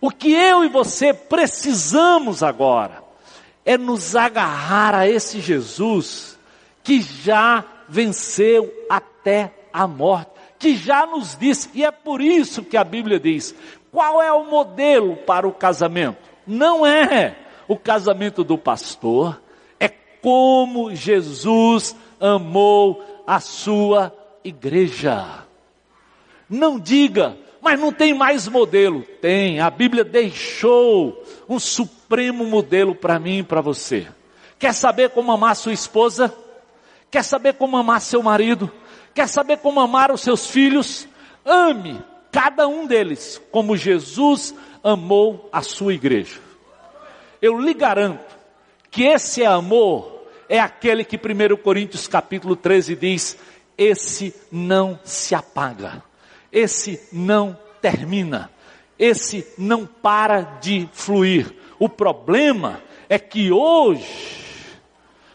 [0.00, 3.02] O que eu e você precisamos agora
[3.64, 6.38] é nos agarrar a esse Jesus
[6.82, 12.76] que já venceu até a morte, que já nos disse, e é por isso que
[12.76, 13.54] a Bíblia diz:
[13.90, 16.27] qual é o modelo para o casamento?
[16.48, 17.36] Não é
[17.68, 19.38] o casamento do pastor,
[19.78, 24.10] é como Jesus amou a sua
[24.42, 25.44] igreja.
[26.48, 29.02] Não diga, mas não tem mais modelo.
[29.20, 34.06] Tem, a Bíblia deixou um supremo modelo para mim e para você.
[34.58, 36.34] Quer saber como amar sua esposa?
[37.10, 38.72] Quer saber como amar seu marido?
[39.14, 41.06] Quer saber como amar os seus filhos?
[41.44, 42.02] Ame
[42.32, 46.47] cada um deles como Jesus amou a sua igreja.
[47.40, 48.36] Eu lhe garanto
[48.90, 53.38] que esse amor é aquele que 1 Coríntios capítulo 13 diz:
[53.76, 56.02] esse não se apaga
[56.52, 58.50] esse não termina.
[58.98, 61.54] esse não para de fluir.
[61.78, 64.64] O problema é que hoje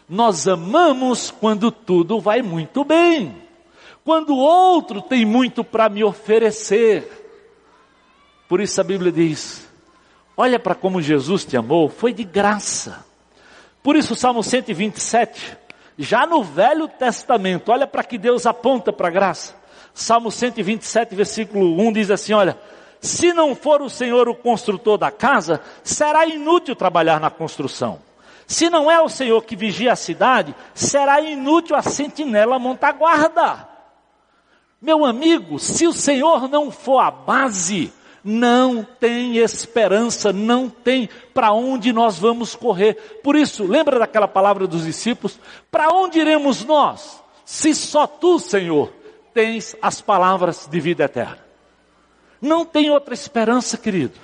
[0.06, 3.34] nós amamos quando tudo vai muito bem,
[4.04, 7.08] quando o outro tem muito para me oferecer.
[8.46, 9.63] Por isso a Bíblia diz:
[10.36, 13.04] olha para como Jesus te amou, foi de graça.
[13.82, 15.56] Por isso o Salmo 127,
[15.98, 19.54] já no Velho Testamento, olha para que Deus aponta para a graça.
[19.92, 22.58] Salmo 127, versículo 1 diz assim: olha,
[23.00, 28.00] se não for o Senhor o construtor da casa, será inútil trabalhar na construção.
[28.46, 33.68] Se não é o Senhor que vigia a cidade, será inútil a sentinela montar guarda.
[34.80, 37.92] Meu amigo, se o Senhor não for a base,
[38.24, 43.20] não tem esperança, não tem para onde nós vamos correr.
[43.22, 45.38] Por isso, lembra daquela palavra dos discípulos?
[45.70, 47.22] Para onde iremos nós?
[47.44, 48.90] Se só tu, Senhor,
[49.34, 51.38] tens as palavras de vida eterna.
[52.40, 54.18] Não tem outra esperança, querido.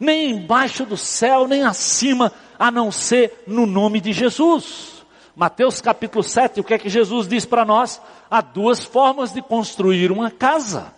[0.00, 5.04] Nem embaixo do céu, nem acima, a não ser no nome de Jesus.
[5.36, 8.00] Mateus capítulo 7, o que é que Jesus diz para nós?
[8.30, 10.97] Há duas formas de construir uma casa.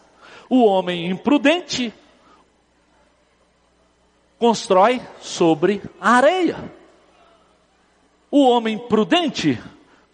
[0.50, 1.94] O homem imprudente
[4.38, 6.72] constrói sobre a areia.
[8.30, 9.58] O homem prudente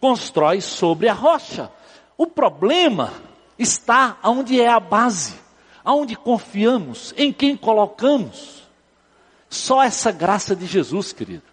[0.01, 1.73] constrói sobre a rocha.
[2.17, 3.13] O problema
[3.59, 5.47] está onde é a base
[5.87, 8.65] aonde confiamos, em quem colocamos.
[9.49, 11.45] Só essa graça de Jesus, querido.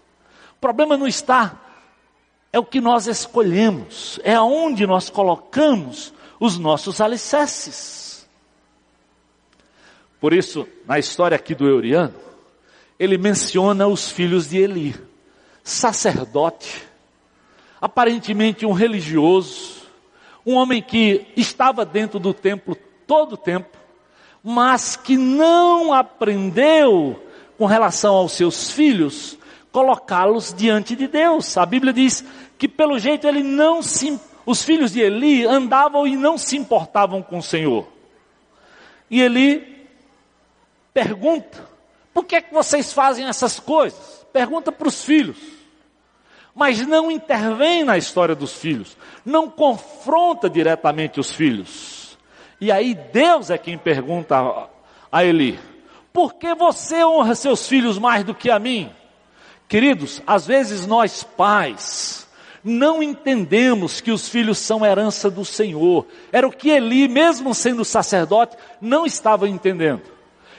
[0.57, 1.59] O problema não está,
[2.51, 8.12] é o que nós escolhemos, é aonde nós colocamos os nossos alicerces.
[10.23, 12.13] Por isso, na história aqui do Euriano,
[12.97, 14.95] ele menciona os filhos de Eli,
[15.61, 16.81] sacerdote,
[17.81, 19.81] aparentemente um religioso,
[20.45, 22.73] um homem que estava dentro do templo
[23.05, 23.77] todo o tempo,
[24.41, 27.21] mas que não aprendeu
[27.57, 29.37] com relação aos seus filhos,
[29.73, 31.57] colocá-los diante de Deus.
[31.57, 32.23] A Bíblia diz
[32.57, 37.21] que pelo jeito ele não se, os filhos de Eli andavam e não se importavam
[37.21, 37.85] com o Senhor.
[39.11, 39.72] E Eli
[40.93, 41.67] pergunta:
[42.13, 44.25] por que é que vocês fazem essas coisas?
[44.31, 45.37] Pergunta para os filhos.
[46.55, 52.17] Mas não intervém na história dos filhos, não confronta diretamente os filhos.
[52.61, 54.69] E aí Deus é quem pergunta
[55.11, 55.59] a Eli:
[56.11, 58.91] por que você honra seus filhos mais do que a mim?
[59.67, 62.23] Queridos, às vezes nós pais
[62.63, 66.05] não entendemos que os filhos são herança do Senhor.
[66.31, 70.12] Era o que Eli, mesmo sendo sacerdote, não estava entendendo.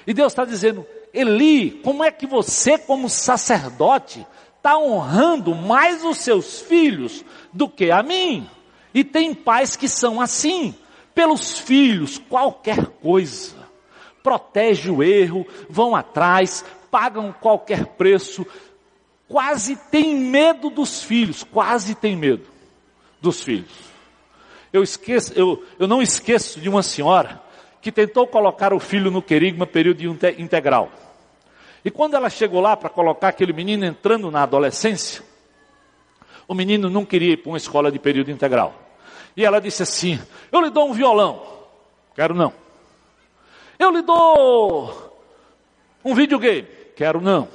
[0.07, 4.27] E Deus está dizendo: Eli, como é que você, como sacerdote,
[4.57, 8.49] está honrando mais os seus filhos do que a mim?
[8.93, 10.75] E tem pais que são assim
[11.15, 13.55] pelos filhos, qualquer coisa.
[14.23, 18.47] Protege o erro, vão atrás, pagam qualquer preço,
[19.29, 22.47] quase tem medo dos filhos, quase tem medo
[23.21, 23.73] dos filhos.
[24.73, 27.44] Eu esqueço, eu, eu não esqueço de uma senhora
[27.85, 30.03] que tentou colocar o filho no querigma período
[30.39, 30.91] integral.
[31.85, 35.23] E quando ela chegou lá para colocar aquele menino entrando na adolescência,
[36.49, 38.75] o menino não queria ir para uma escola de período integral.
[39.37, 40.19] E ela disse assim:
[40.51, 41.43] Eu lhe dou um violão.
[42.17, 42.55] Quero não.
[43.79, 45.15] Eu lhe dou
[46.03, 46.67] um videogame.
[46.97, 47.47] Quero não.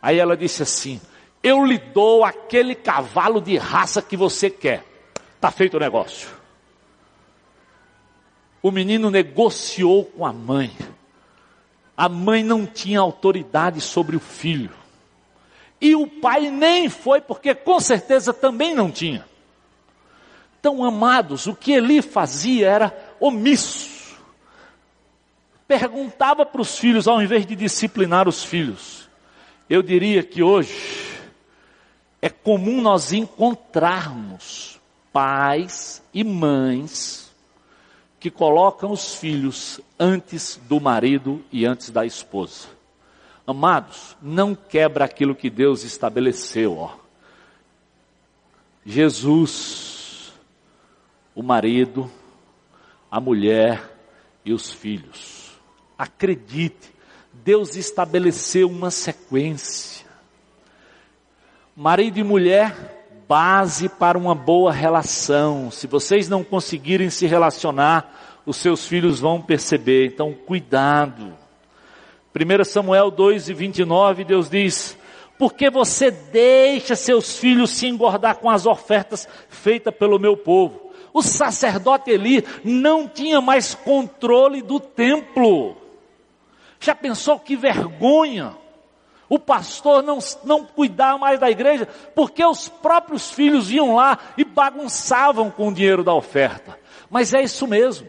[0.00, 1.02] Aí ela disse assim:
[1.42, 4.82] Eu lhe dou aquele cavalo de raça que você quer.
[5.34, 6.37] Está feito o negócio.
[8.62, 10.76] O menino negociou com a mãe.
[11.96, 14.70] A mãe não tinha autoridade sobre o filho.
[15.80, 19.24] E o pai nem foi, porque com certeza também não tinha.
[20.58, 24.18] Então, amados, o que Eli fazia era omisso.
[25.68, 29.08] Perguntava para os filhos ao invés de disciplinar os filhos.
[29.70, 31.20] Eu diria que hoje
[32.20, 34.80] é comum nós encontrarmos
[35.12, 37.27] pais e mães
[38.18, 42.68] que colocam os filhos antes do marido e antes da esposa.
[43.46, 46.96] Amados, não quebra aquilo que Deus estabeleceu, ó.
[48.84, 49.88] Jesus
[51.38, 52.10] o marido,
[53.08, 53.96] a mulher
[54.44, 55.52] e os filhos.
[55.96, 56.92] Acredite,
[57.32, 60.04] Deus estabeleceu uma sequência.
[61.76, 62.97] Marido e mulher,
[63.28, 65.70] base para uma boa relação.
[65.70, 70.06] Se vocês não conseguirem se relacionar, os seus filhos vão perceber.
[70.06, 71.34] Então, cuidado.
[72.34, 74.96] 1 Samuel 2 e 29, Deus diz:
[75.38, 80.90] porque você deixa seus filhos se engordar com as ofertas feitas pelo meu povo.
[81.12, 85.76] O sacerdote Eli não tinha mais controle do templo.
[86.80, 88.54] Já pensou que vergonha?
[89.28, 94.44] O pastor não, não cuidar mais da igreja, porque os próprios filhos iam lá e
[94.44, 96.78] bagunçavam com o dinheiro da oferta.
[97.10, 98.08] Mas é isso mesmo.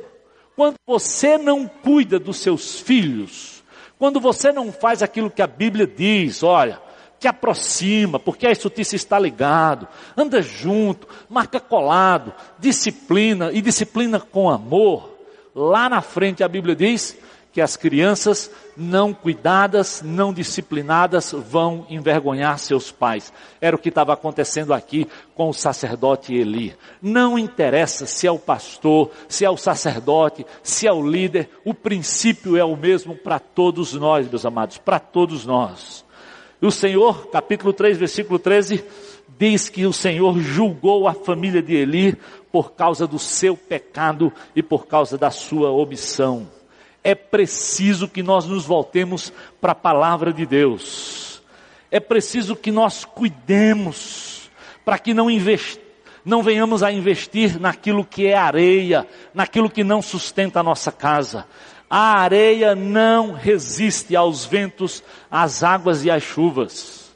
[0.55, 3.63] Quando você não cuida dos seus filhos,
[3.97, 6.81] quando você não faz aquilo que a Bíblia diz, olha,
[7.19, 14.49] te aproxima, porque a justiça está ligado, anda junto, marca colado, disciplina e disciplina com
[14.49, 15.17] amor.
[15.53, 17.17] Lá na frente a Bíblia diz
[17.51, 23.33] que as crianças não cuidadas, não disciplinadas vão envergonhar seus pais.
[23.59, 26.75] Era o que estava acontecendo aqui com o sacerdote Eli.
[27.01, 31.73] Não interessa se é o pastor, se é o sacerdote, se é o líder, o
[31.73, 36.05] princípio é o mesmo para todos nós, meus amados, para todos nós.
[36.61, 38.83] O Senhor, capítulo 3, versículo 13,
[39.39, 42.17] diz que o Senhor julgou a família de Eli
[42.51, 46.58] por causa do seu pecado e por causa da sua omissão.
[47.03, 49.31] É preciso que nós nos voltemos
[49.61, 51.41] para a palavra de Deus.
[51.91, 54.49] É preciso que nós cuidemos
[54.85, 55.79] para que não invest...
[56.25, 61.45] não venhamos a investir naquilo que é areia, naquilo que não sustenta a nossa casa.
[61.89, 67.11] A areia não resiste aos ventos, às águas e às chuvas.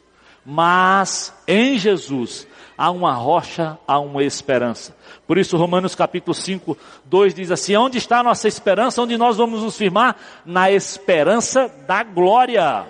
[0.46, 4.96] Mas em Jesus há uma rocha, há uma esperança.
[5.26, 9.02] Por isso Romanos capítulo 5, 2 diz assim: Onde está a nossa esperança?
[9.02, 10.16] Onde nós vamos nos firmar?
[10.46, 12.86] Na esperança da glória.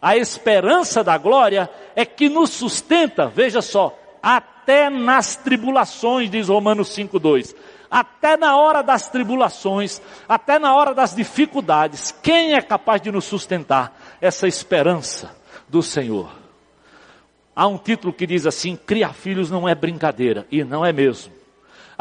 [0.00, 6.88] A esperança da glória é que nos sustenta, veja só, até nas tribulações, diz Romanos
[6.88, 7.54] 5, 2
[7.92, 13.26] até na hora das tribulações, até na hora das dificuldades, quem é capaz de nos
[13.26, 13.94] sustentar?
[14.18, 15.36] Essa esperança
[15.68, 16.32] do Senhor.
[17.54, 21.41] Há um título que diz assim: criar filhos não é brincadeira, e não é mesmo.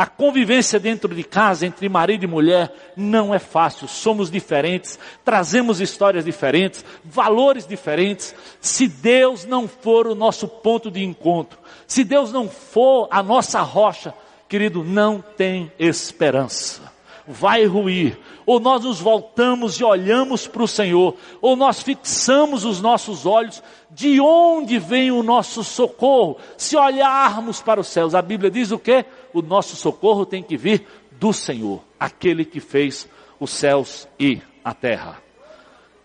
[0.01, 3.87] A convivência dentro de casa entre marido e mulher não é fácil.
[3.87, 8.33] Somos diferentes, trazemos histórias diferentes, valores diferentes.
[8.59, 13.61] Se Deus não for o nosso ponto de encontro, se Deus não for a nossa
[13.61, 14.11] rocha,
[14.49, 16.90] querido, não tem esperança.
[17.27, 18.17] Vai ruir.
[18.45, 23.61] Ou nós nos voltamos e olhamos para o Senhor, ou nós fixamos os nossos olhos
[23.89, 26.37] de onde vem o nosso socorro.
[26.57, 29.05] Se olharmos para os céus, a Bíblia diz o que?
[29.33, 33.07] O nosso socorro tem que vir do Senhor, aquele que fez
[33.39, 35.21] os céus e a terra.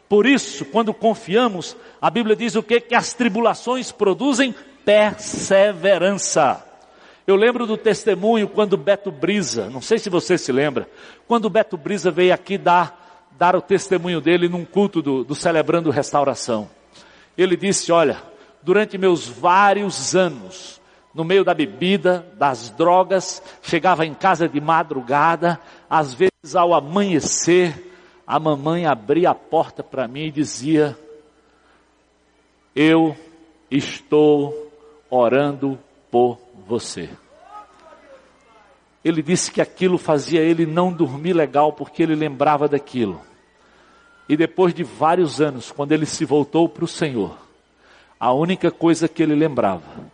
[0.09, 2.81] Por isso, quando confiamos, a Bíblia diz o que?
[2.81, 4.55] Que as tribulações produzem
[4.85, 6.66] perseverança.
[7.27, 10.89] Eu lembro do testemunho quando Beto Brisa, não sei se você se lembra,
[11.27, 15.91] quando Beto Brisa veio aqui dar, dar o testemunho dele num culto do, do Celebrando
[15.91, 16.71] Restauração.
[17.37, 18.23] Ele disse, olha,
[18.63, 20.81] durante meus vários anos,
[21.13, 25.59] no meio da bebida, das drogas, chegava em casa de madrugada,
[25.91, 27.93] às vezes ao amanhecer,
[28.25, 30.97] a mamãe abria a porta para mim e dizia,
[32.75, 33.17] eu
[33.69, 34.71] estou
[35.11, 35.77] orando
[36.09, 37.09] por você.
[39.05, 43.21] Ele disse que aquilo fazia ele não dormir legal porque ele lembrava daquilo.
[44.29, 47.39] E depois de vários anos, quando ele se voltou para o Senhor,
[48.19, 50.11] a única coisa que ele lembrava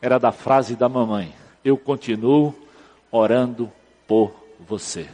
[0.00, 1.32] era da frase da mamãe:
[1.64, 2.52] Eu continuo
[3.10, 3.70] orando
[4.08, 5.08] por você.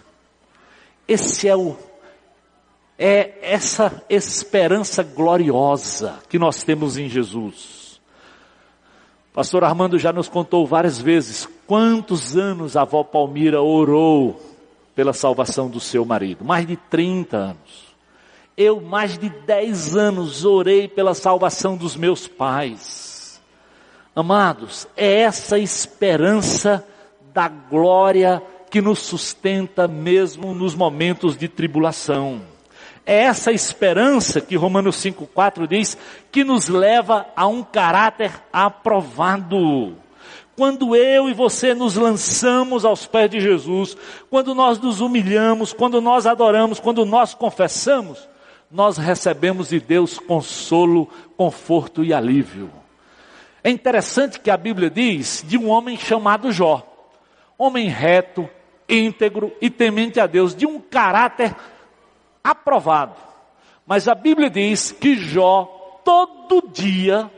[1.07, 1.77] Esse é o
[2.99, 7.78] é essa esperança gloriosa que nós temos em Jesus.
[9.33, 14.41] Pastor Armando já nos contou várias vezes quantos anos a avó Palmira orou
[14.95, 16.45] pela salvação do seu marido.
[16.45, 17.89] Mais de 30 anos.
[18.57, 23.41] Eu, mais de 10 anos, orei pela salvação dos meus pais.
[24.17, 26.85] Amados, é essa esperança
[27.33, 32.41] da glória que nos sustenta mesmo nos momentos de tribulação.
[33.09, 35.97] É essa esperança que Romanos 5,4 diz
[36.31, 39.97] que nos leva a um caráter aprovado.
[40.55, 43.97] Quando eu e você nos lançamos aos pés de Jesus,
[44.29, 48.29] quando nós nos humilhamos, quando nós adoramos, quando nós confessamos,
[48.71, 52.71] nós recebemos de Deus consolo, conforto e alívio.
[53.65, 56.87] É interessante que a Bíblia diz de um homem chamado Jó,
[57.57, 58.47] homem reto,
[58.87, 61.57] íntegro e temente a Deus, de um caráter
[62.51, 63.15] aprovado.
[63.87, 67.31] Mas a Bíblia diz que Jó todo dia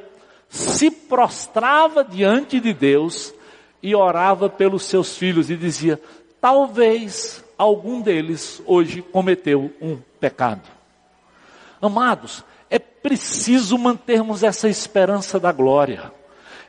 [0.48, 3.34] se prostrava diante de Deus
[3.82, 6.00] e orava pelos seus filhos e dizia:
[6.40, 10.68] talvez algum deles hoje cometeu um pecado.
[11.80, 16.12] Amados, é preciso mantermos essa esperança da glória.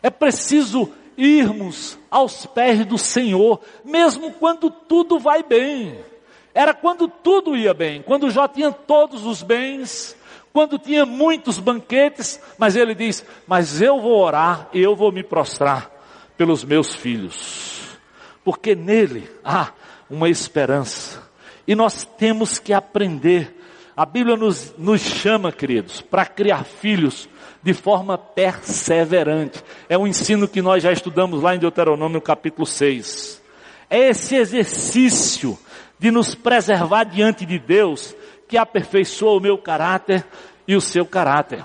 [0.02, 6.11] É preciso irmos aos pés do Senhor, mesmo quando tudo vai bem.
[6.54, 10.16] Era quando tudo ia bem, quando Jó tinha todos os bens,
[10.52, 15.24] quando tinha muitos banquetes, mas ele diz: Mas eu vou orar e eu vou me
[15.24, 15.90] prostrar
[16.38, 17.98] pelos meus filhos,
[18.44, 19.72] porque nele há
[20.10, 21.22] uma esperança,
[21.68, 23.58] e nós temos que aprender.
[23.96, 27.30] A Bíblia nos, nos chama, queridos, para criar filhos
[27.62, 29.64] de forma perseverante.
[29.88, 33.42] É um ensino que nós já estudamos lá em Deuteronômio capítulo 6.
[33.90, 35.60] É esse exercício
[36.02, 38.16] de nos preservar diante de Deus
[38.48, 40.26] que aperfeiçoa o meu caráter
[40.68, 41.64] e o seu caráter.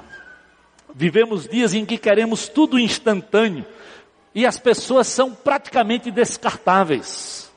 [0.95, 3.65] Vivemos dias em que queremos tudo instantâneo
[4.35, 7.51] e as pessoas são praticamente descartáveis.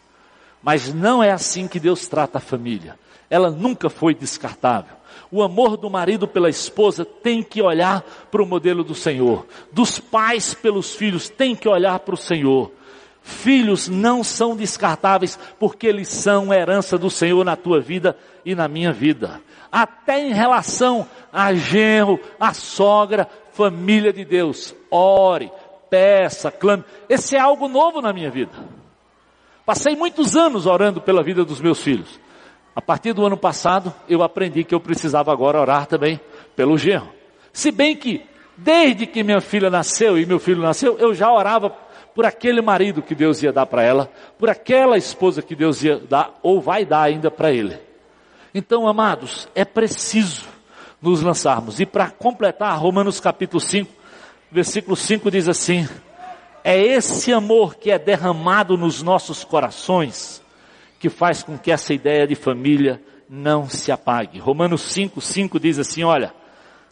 [0.64, 2.98] Mas não é assim que Deus trata a família.
[3.30, 4.96] Ela nunca foi descartável.
[5.30, 8.02] O amor do marido pela esposa tem que olhar
[8.32, 9.46] para o modelo do Senhor.
[9.70, 12.72] Dos pais pelos filhos tem que olhar para o Senhor.
[13.30, 18.68] Filhos não são descartáveis porque eles são herança do Senhor na tua vida e na
[18.68, 19.40] minha vida.
[19.72, 24.76] Até em relação a genro, a sogra, família de Deus.
[24.90, 25.52] Ore,
[25.92, 26.84] peça, clame.
[27.08, 28.52] Esse é algo novo na minha vida.
[29.64, 32.20] Passei muitos anos orando pela vida dos meus filhos.
[32.76, 36.20] A partir do ano passado, eu aprendi que eu precisava agora orar também
[36.56, 37.10] pelo genro.
[37.54, 38.26] Se bem que,
[38.58, 41.78] desde que minha filha nasceu e meu filho nasceu, eu já orava
[42.20, 45.98] por aquele marido que Deus ia dar para ela, por aquela esposa que Deus ia
[45.98, 47.80] dar ou vai dar ainda para ele.
[48.54, 50.44] Então, amados, é preciso
[51.02, 51.80] nos lançarmos.
[51.80, 53.90] E para completar, Romanos capítulo 5,
[54.52, 55.88] versículo 5 diz assim:
[56.62, 60.44] É esse amor que é derramado nos nossos corações
[61.00, 64.40] que faz com que essa ideia de família não se apague.
[64.40, 66.34] Romanos 5, 5 diz assim: Olha,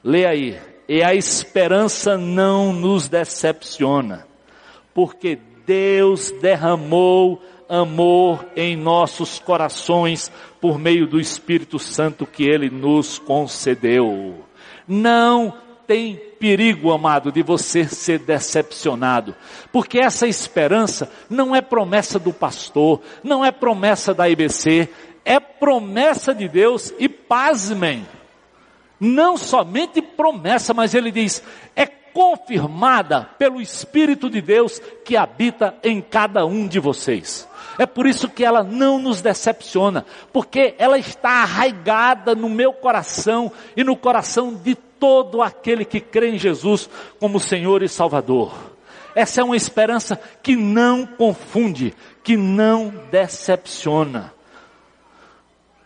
[0.02, 0.58] lê aí.
[0.88, 4.26] E a esperança não nos decepciona,
[4.98, 7.40] porque Deus derramou
[7.70, 14.44] amor em nossos corações por meio do Espírito Santo que Ele nos concedeu.
[14.88, 15.54] Não
[15.86, 19.36] tem perigo, amado, de você ser decepcionado,
[19.72, 24.90] porque essa esperança não é promessa do pastor, não é promessa da IBC,
[25.24, 28.04] é promessa de Deus e pasmem,
[29.00, 31.44] não somente promessa, mas ele diz,
[31.76, 31.86] é
[32.18, 37.48] confirmada pelo Espírito de Deus que habita em cada um de vocês.
[37.78, 40.04] É por isso que ela não nos decepciona,
[40.34, 46.32] porque ela está arraigada no meu coração e no coração de todo aquele que crê
[46.32, 46.90] em Jesus
[47.20, 48.52] como Senhor e Salvador.
[49.14, 51.94] Essa é uma esperança que não confunde,
[52.24, 54.34] que não decepciona.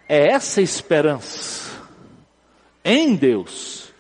[0.07, 1.71] É essa esperança
[2.86, 3.90] em Deus,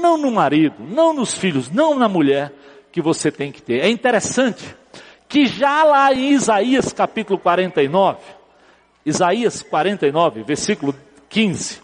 [0.00, 2.52] não no marido, não nos filhos, não na mulher
[2.90, 3.80] que você tem que ter.
[3.80, 4.74] É interessante
[5.28, 8.18] que já lá em Isaías capítulo 49,
[9.06, 10.94] Isaías 49, versículo
[11.28, 11.80] 15,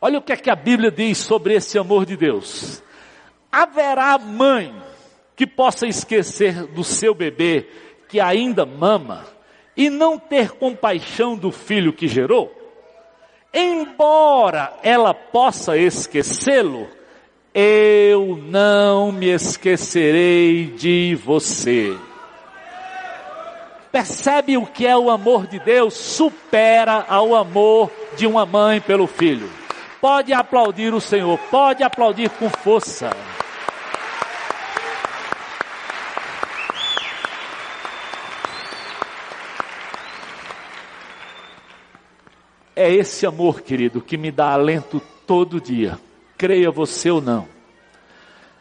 [0.00, 2.82] olha o que é que a Bíblia diz sobre esse amor de Deus.
[3.52, 4.74] Haverá mãe
[5.36, 7.68] que possa esquecer do seu bebê
[8.08, 9.24] que ainda mama
[9.76, 12.59] e não ter compaixão do filho que gerou?
[13.52, 16.88] Embora ela possa esquecê-lo,
[17.52, 21.96] eu não me esquecerei de você.
[23.90, 25.94] Percebe o que é o amor de Deus?
[25.94, 29.50] Supera ao amor de uma mãe pelo filho.
[30.00, 33.10] Pode aplaudir o Senhor, pode aplaudir com força.
[42.80, 45.98] É esse amor, querido, que me dá alento todo dia
[46.40, 47.46] creia você ou não.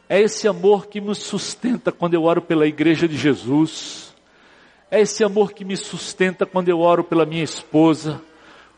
[0.10, 4.14] É esse amor que me sustenta quando eu oro pela igreja de Jesus.
[4.92, 8.22] É esse amor que me sustenta quando eu oro pela minha esposa,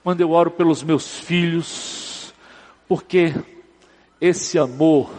[0.04, 2.32] quando eu oro pelos meus filhos,
[2.88, 3.34] porque
[4.20, 5.10] esse amor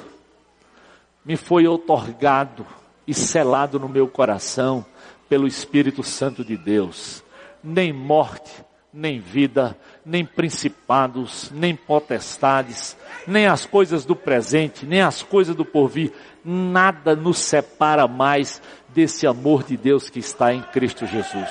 [1.24, 2.64] me foi otorgado
[3.04, 4.86] e selado no meu coração
[5.28, 7.24] pelo Espírito Santo de Deus.
[7.64, 12.96] Nem morte, nem vida, nem principados, nem potestades,
[13.26, 16.12] nem as coisas do presente, nem as coisas do porvir,
[16.44, 21.48] nada nos separa mais desse amor de Deus que está em Cristo Jesus.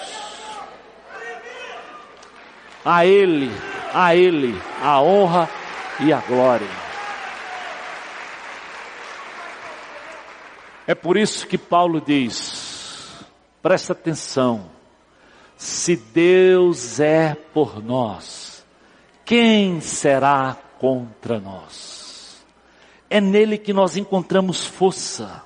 [2.83, 3.51] A Ele,
[3.93, 5.49] a Ele, a honra
[5.99, 6.81] e a glória.
[10.87, 13.23] É por isso que Paulo diz,
[13.61, 14.69] presta atenção,
[15.55, 18.40] se Deus é por nós,
[19.31, 22.43] quem será contra nós?
[23.09, 25.41] É nele que nós encontramos força.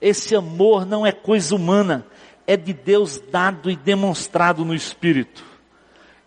[0.00, 2.06] Esse amor não é coisa humana,
[2.46, 5.44] é de Deus dado e demonstrado no Espírito.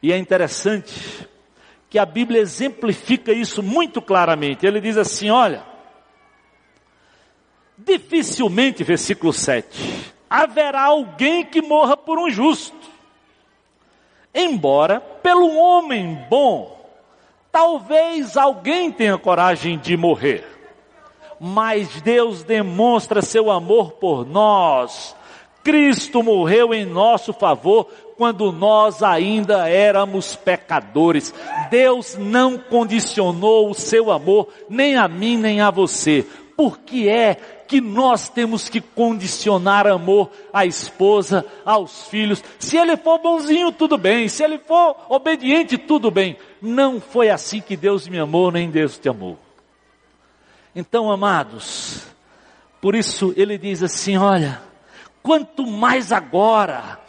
[0.04, 1.26] E é interessante
[1.90, 4.66] que a Bíblia exemplifica isso muito claramente.
[4.66, 5.64] Ele diz assim: olha,
[7.78, 12.76] dificilmente, versículo 7, haverá alguém que morra por um justo.
[14.36, 16.81] Embora, pelo homem bom,
[17.52, 20.48] talvez alguém tenha coragem de morrer.
[21.40, 25.16] Mas Deus demonstra seu amor por nós.
[25.64, 27.88] Cristo morreu em nosso favor
[28.18, 31.34] quando nós ainda éramos pecadores.
[31.70, 36.26] Deus não condicionou o seu amor nem a mim nem a você.
[36.56, 37.38] Por que é
[37.72, 42.44] que nós temos que condicionar amor à esposa, aos filhos.
[42.60, 44.28] Se ele for bonzinho, tudo bem.
[44.28, 46.36] Se ele for obediente, tudo bem.
[46.62, 49.40] Não foi assim que Deus me amou, nem Deus te amou.
[50.76, 52.06] Então, amados,
[52.80, 54.62] por isso ele diz assim: olha,
[55.24, 57.00] quanto mais agora,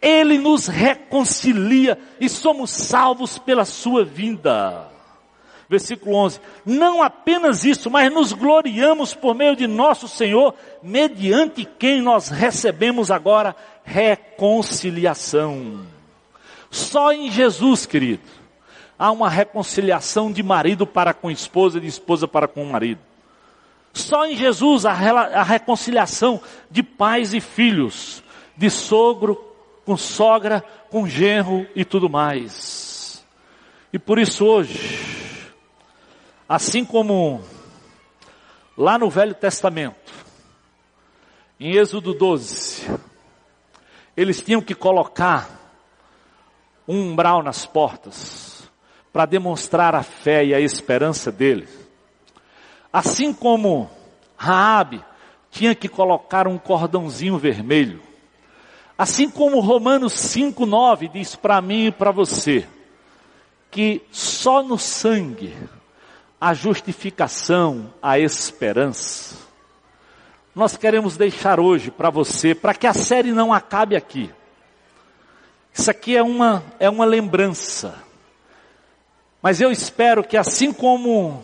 [0.00, 4.92] ele nos reconcilia e somos salvos pela sua vinda
[5.72, 12.02] versículo 11: Não apenas isso, mas nos gloriamos por meio de nosso Senhor, mediante quem
[12.02, 15.80] nós recebemos agora reconciliação.
[16.70, 18.22] Só em Jesus, querido,
[19.02, 23.00] há uma reconciliação de marido para com esposa, de esposa para com marido.
[23.92, 26.40] Só em Jesus a, a reconciliação
[26.70, 28.22] de pais e filhos,
[28.56, 29.34] de sogro
[29.84, 33.24] com sogra, com genro e tudo mais.
[33.92, 35.12] E por isso hoje,
[36.52, 37.42] Assim como
[38.76, 40.12] lá no Velho Testamento,
[41.58, 42.94] em Êxodo 12,
[44.14, 45.48] eles tinham que colocar
[46.86, 48.51] um umbral nas portas
[49.12, 51.68] para demonstrar a fé e a esperança deles.
[52.92, 53.90] Assim como
[54.36, 55.04] Raabe
[55.50, 58.00] tinha que colocar um cordãozinho vermelho.
[58.96, 62.66] Assim como Romanos 5:9 diz para mim e para você
[63.70, 65.56] que só no sangue
[66.40, 69.36] a justificação, a esperança.
[70.54, 74.30] Nós queremos deixar hoje para você, para que a série não acabe aqui.
[75.72, 77.94] Isso aqui é uma, é uma lembrança.
[79.42, 81.42] Mas eu espero que assim como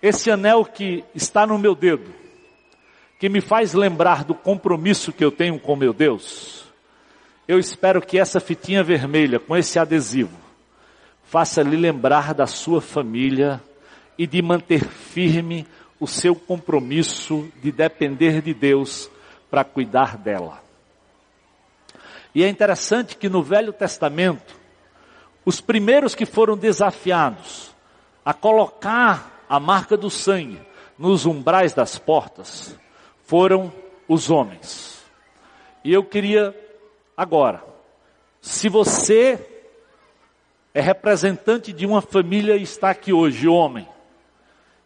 [0.00, 2.10] esse anel que está no meu dedo,
[3.20, 6.64] que me faz lembrar do compromisso que eu tenho com meu Deus,
[7.46, 10.44] eu espero que essa fitinha vermelha com esse adesivo
[11.24, 13.62] faça lhe lembrar da sua família
[14.16, 15.66] e de manter firme
[16.00, 19.10] o seu compromisso de depender de Deus
[19.50, 20.62] para cuidar dela.
[22.34, 24.63] E é interessante que no Velho Testamento,
[25.44, 27.74] os primeiros que foram desafiados
[28.24, 30.60] a colocar a marca do sangue
[30.98, 32.76] nos umbrais das portas
[33.26, 33.72] foram
[34.08, 35.02] os homens.
[35.84, 36.54] E eu queria
[37.16, 37.62] agora,
[38.40, 39.38] se você
[40.72, 43.86] é representante de uma família e está aqui hoje, homem,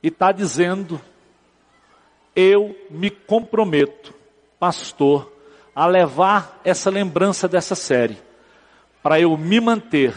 [0.02, 1.00] e está dizendo:
[2.34, 4.12] eu me comprometo,
[4.58, 5.32] pastor,
[5.74, 8.18] a levar essa lembrança dessa série,
[9.02, 10.14] para eu me manter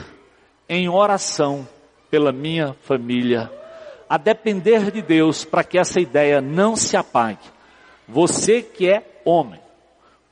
[0.73, 1.67] em oração
[2.09, 3.51] pela minha família,
[4.07, 7.43] a depender de Deus para que essa ideia não se apague.
[8.07, 9.59] Você que é homem,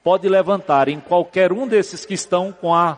[0.02, 2.98] pode levantar em qualquer um desses que estão com a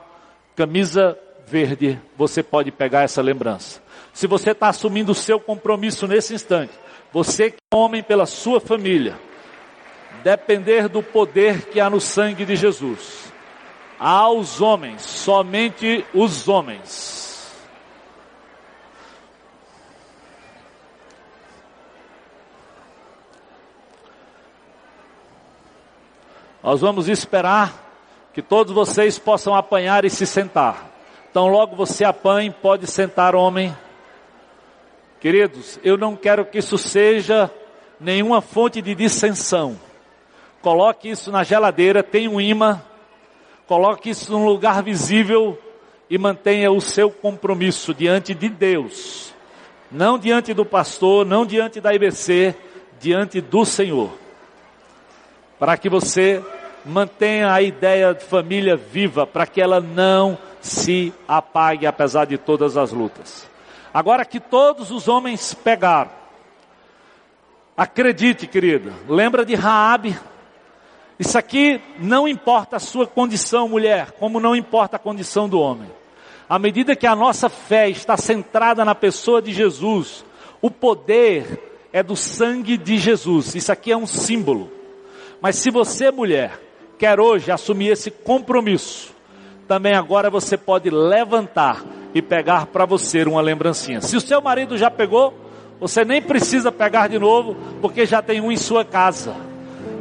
[0.56, 1.18] camisa
[1.48, 3.82] verde, você pode pegar essa lembrança.
[4.14, 6.74] Se você está assumindo o seu compromisso nesse instante,
[7.12, 9.18] você que é homem pela sua família,
[10.24, 13.34] depender do poder que há no sangue de Jesus.
[14.00, 17.21] Aos homens, somente os homens.
[26.64, 27.74] Nós vamos esperar
[28.34, 30.90] que todos vocês possam apanhar e se sentar.
[31.30, 33.76] Então, logo você apanhe, pode sentar, homem.
[35.20, 37.50] Queridos, eu não quero que isso seja
[38.00, 39.80] nenhuma fonte de dissensão.
[40.62, 42.82] Coloque isso na geladeira, tem um imã,
[43.66, 45.58] coloque isso num lugar visível
[46.10, 49.34] e mantenha o seu compromisso diante de Deus.
[49.92, 52.56] Não diante do pastor, não diante da IBC,
[53.00, 54.21] diante do Senhor.
[55.62, 56.44] Para que você
[56.84, 62.78] mantenha a ideia de família viva, para que ela não se apague apesar de todas
[62.78, 63.48] as lutas.
[63.94, 66.10] Agora que todos os homens pegaram,
[67.78, 70.18] acredite, querida, lembra de Raabe?
[71.20, 75.92] Isso aqui não importa a sua condição, mulher, como não importa a condição do homem.
[76.50, 80.26] À medida que a nossa fé está centrada na pessoa de Jesus,
[80.60, 83.54] o poder é do sangue de Jesus.
[83.54, 84.81] Isso aqui é um símbolo.
[85.42, 86.60] Mas se você, mulher,
[87.00, 89.12] quer hoje assumir esse compromisso,
[89.68, 91.84] também agora você pode levantar
[92.14, 94.02] e pegar para você uma lembrancinha.
[94.02, 95.34] Se o seu marido já pegou,
[95.80, 99.36] você nem precisa pegar de novo, porque já tem um em sua casa.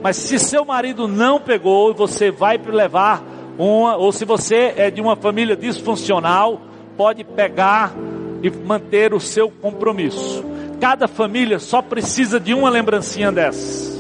[0.03, 3.23] Mas se seu marido não pegou, você vai levar
[3.57, 6.61] uma, ou se você é de uma família disfuncional,
[6.97, 7.95] pode pegar
[8.43, 10.45] e manter o seu compromisso.
[10.81, 14.00] Cada família só precisa de uma lembrancinha dessas.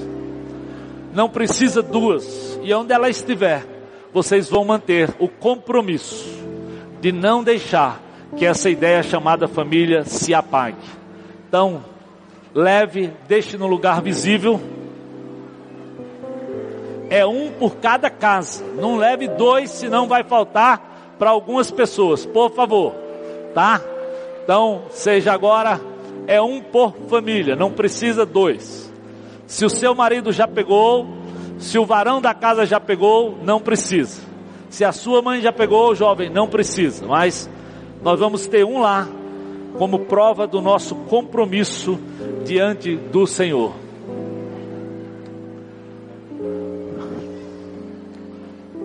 [1.12, 2.58] Não precisa duas.
[2.62, 3.64] E onde ela estiver,
[4.12, 6.28] vocês vão manter o compromisso
[7.00, 8.00] de não deixar
[8.36, 10.76] que essa ideia chamada família se apague.
[11.48, 11.84] Então,
[12.54, 14.60] leve, deixe no lugar visível.
[17.08, 18.64] É um por cada casa.
[18.76, 22.24] Não leve dois, senão vai faltar para algumas pessoas.
[22.24, 22.94] Por favor,
[23.52, 23.80] tá?
[24.44, 25.80] Então, seja agora
[26.26, 28.89] é um por família, não precisa dois.
[29.50, 31.08] Se o seu marido já pegou,
[31.58, 34.22] se o varão da casa já pegou, não precisa.
[34.68, 37.04] Se a sua mãe já pegou, jovem, não precisa.
[37.04, 37.50] Mas
[38.00, 39.08] nós vamos ter um lá
[39.76, 41.98] como prova do nosso compromisso
[42.44, 43.74] diante do Senhor.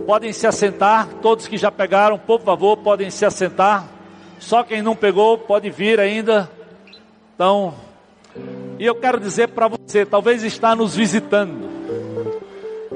[0.07, 3.87] Podem se assentar, todos que já pegaram, por favor, podem se assentar.
[4.39, 6.49] Só quem não pegou pode vir ainda.
[7.35, 7.75] Então,
[8.77, 11.69] e eu quero dizer para você, talvez está nos visitando.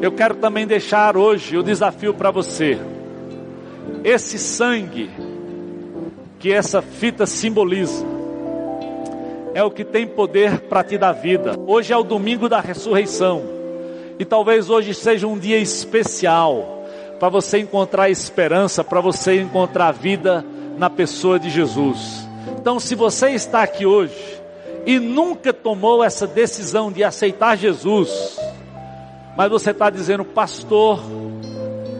[0.01, 2.77] Eu quero também deixar hoje o desafio para você.
[4.03, 5.09] Esse sangue
[6.39, 8.05] que essa fita simboliza
[9.53, 11.55] é o que tem poder para te dar vida.
[11.67, 13.43] Hoje é o domingo da ressurreição.
[14.17, 16.85] E talvez hoje seja um dia especial
[17.19, 20.45] para você encontrar esperança, para você encontrar vida
[20.77, 22.27] na pessoa de Jesus.
[22.57, 24.38] Então, se você está aqui hoje
[24.85, 28.39] e nunca tomou essa decisão de aceitar Jesus,
[29.37, 31.01] mas você está dizendo, pastor,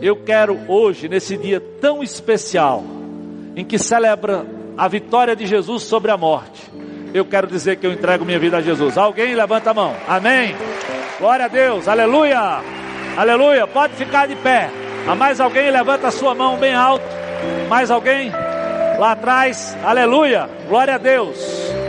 [0.02, 2.82] eu quero hoje, nesse dia tão especial,
[3.56, 6.70] em que celebra a vitória de Jesus sobre a morte,
[7.12, 8.96] eu quero dizer que eu entrego minha vida a Jesus.
[8.96, 10.54] Alguém levanta a mão, amém?
[11.18, 12.62] Glória a Deus, aleluia,
[13.16, 13.66] aleluia.
[13.66, 14.70] Pode ficar de pé.
[15.08, 17.04] A mais alguém levanta a sua mão bem alto.
[17.68, 18.30] Mais alguém?
[19.00, 21.79] lá atrás, aleluia, glória a Deus.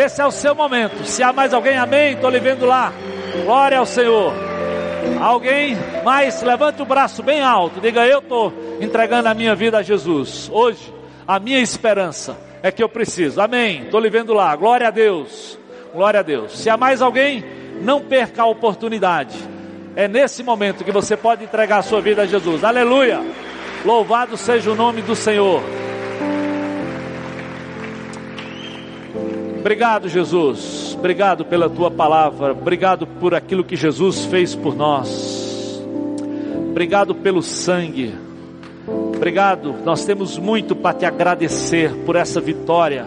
[0.00, 1.04] Esse é o seu momento.
[1.04, 2.90] Se há mais alguém, amém, estou lhe vendo lá.
[3.44, 4.32] Glória ao Senhor.
[5.20, 9.82] Alguém mais, levante o braço bem alto, diga: Eu estou entregando a minha vida a
[9.82, 10.48] Jesus.
[10.50, 10.92] Hoje,
[11.28, 13.42] a minha esperança é que eu preciso.
[13.42, 13.82] Amém.
[13.82, 14.56] Estou lhe vendo lá.
[14.56, 15.58] Glória a Deus.
[15.92, 16.58] Glória a Deus.
[16.58, 17.44] Se há mais alguém,
[17.82, 19.36] não perca a oportunidade.
[19.94, 22.64] É nesse momento que você pode entregar a sua vida a Jesus.
[22.64, 23.20] Aleluia.
[23.84, 25.62] Louvado seja o nome do Senhor.
[29.60, 30.96] Obrigado, Jesus.
[30.98, 32.52] Obrigado pela tua palavra.
[32.52, 35.82] Obrigado por aquilo que Jesus fez por nós.
[36.70, 38.14] Obrigado pelo sangue.
[39.14, 39.74] Obrigado.
[39.84, 43.06] Nós temos muito para te agradecer por essa vitória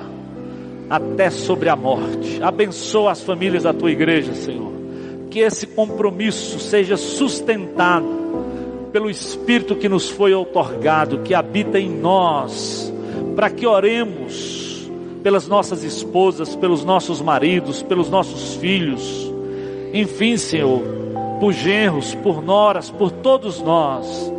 [0.87, 2.41] até sobre a morte.
[2.41, 4.71] Abençoa as famílias da tua igreja, Senhor.
[5.31, 8.05] Que esse compromisso seja sustentado
[8.91, 12.93] pelo Espírito que nos foi otorgado, que habita em nós,
[13.35, 14.62] para que oremos
[15.23, 19.31] pelas nossas esposas, pelos nossos maridos, pelos nossos filhos,
[19.93, 20.81] enfim, Senhor,
[21.39, 24.31] por genros, por noras, por todos nós,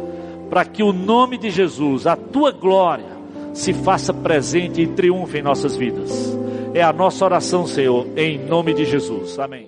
[0.51, 3.14] para que o nome de Jesus, a tua glória,
[3.55, 6.37] se faça presente e triunfe em nossas vidas.
[6.74, 9.39] É a nossa oração, Senhor, em nome de Jesus.
[9.39, 9.62] Amém.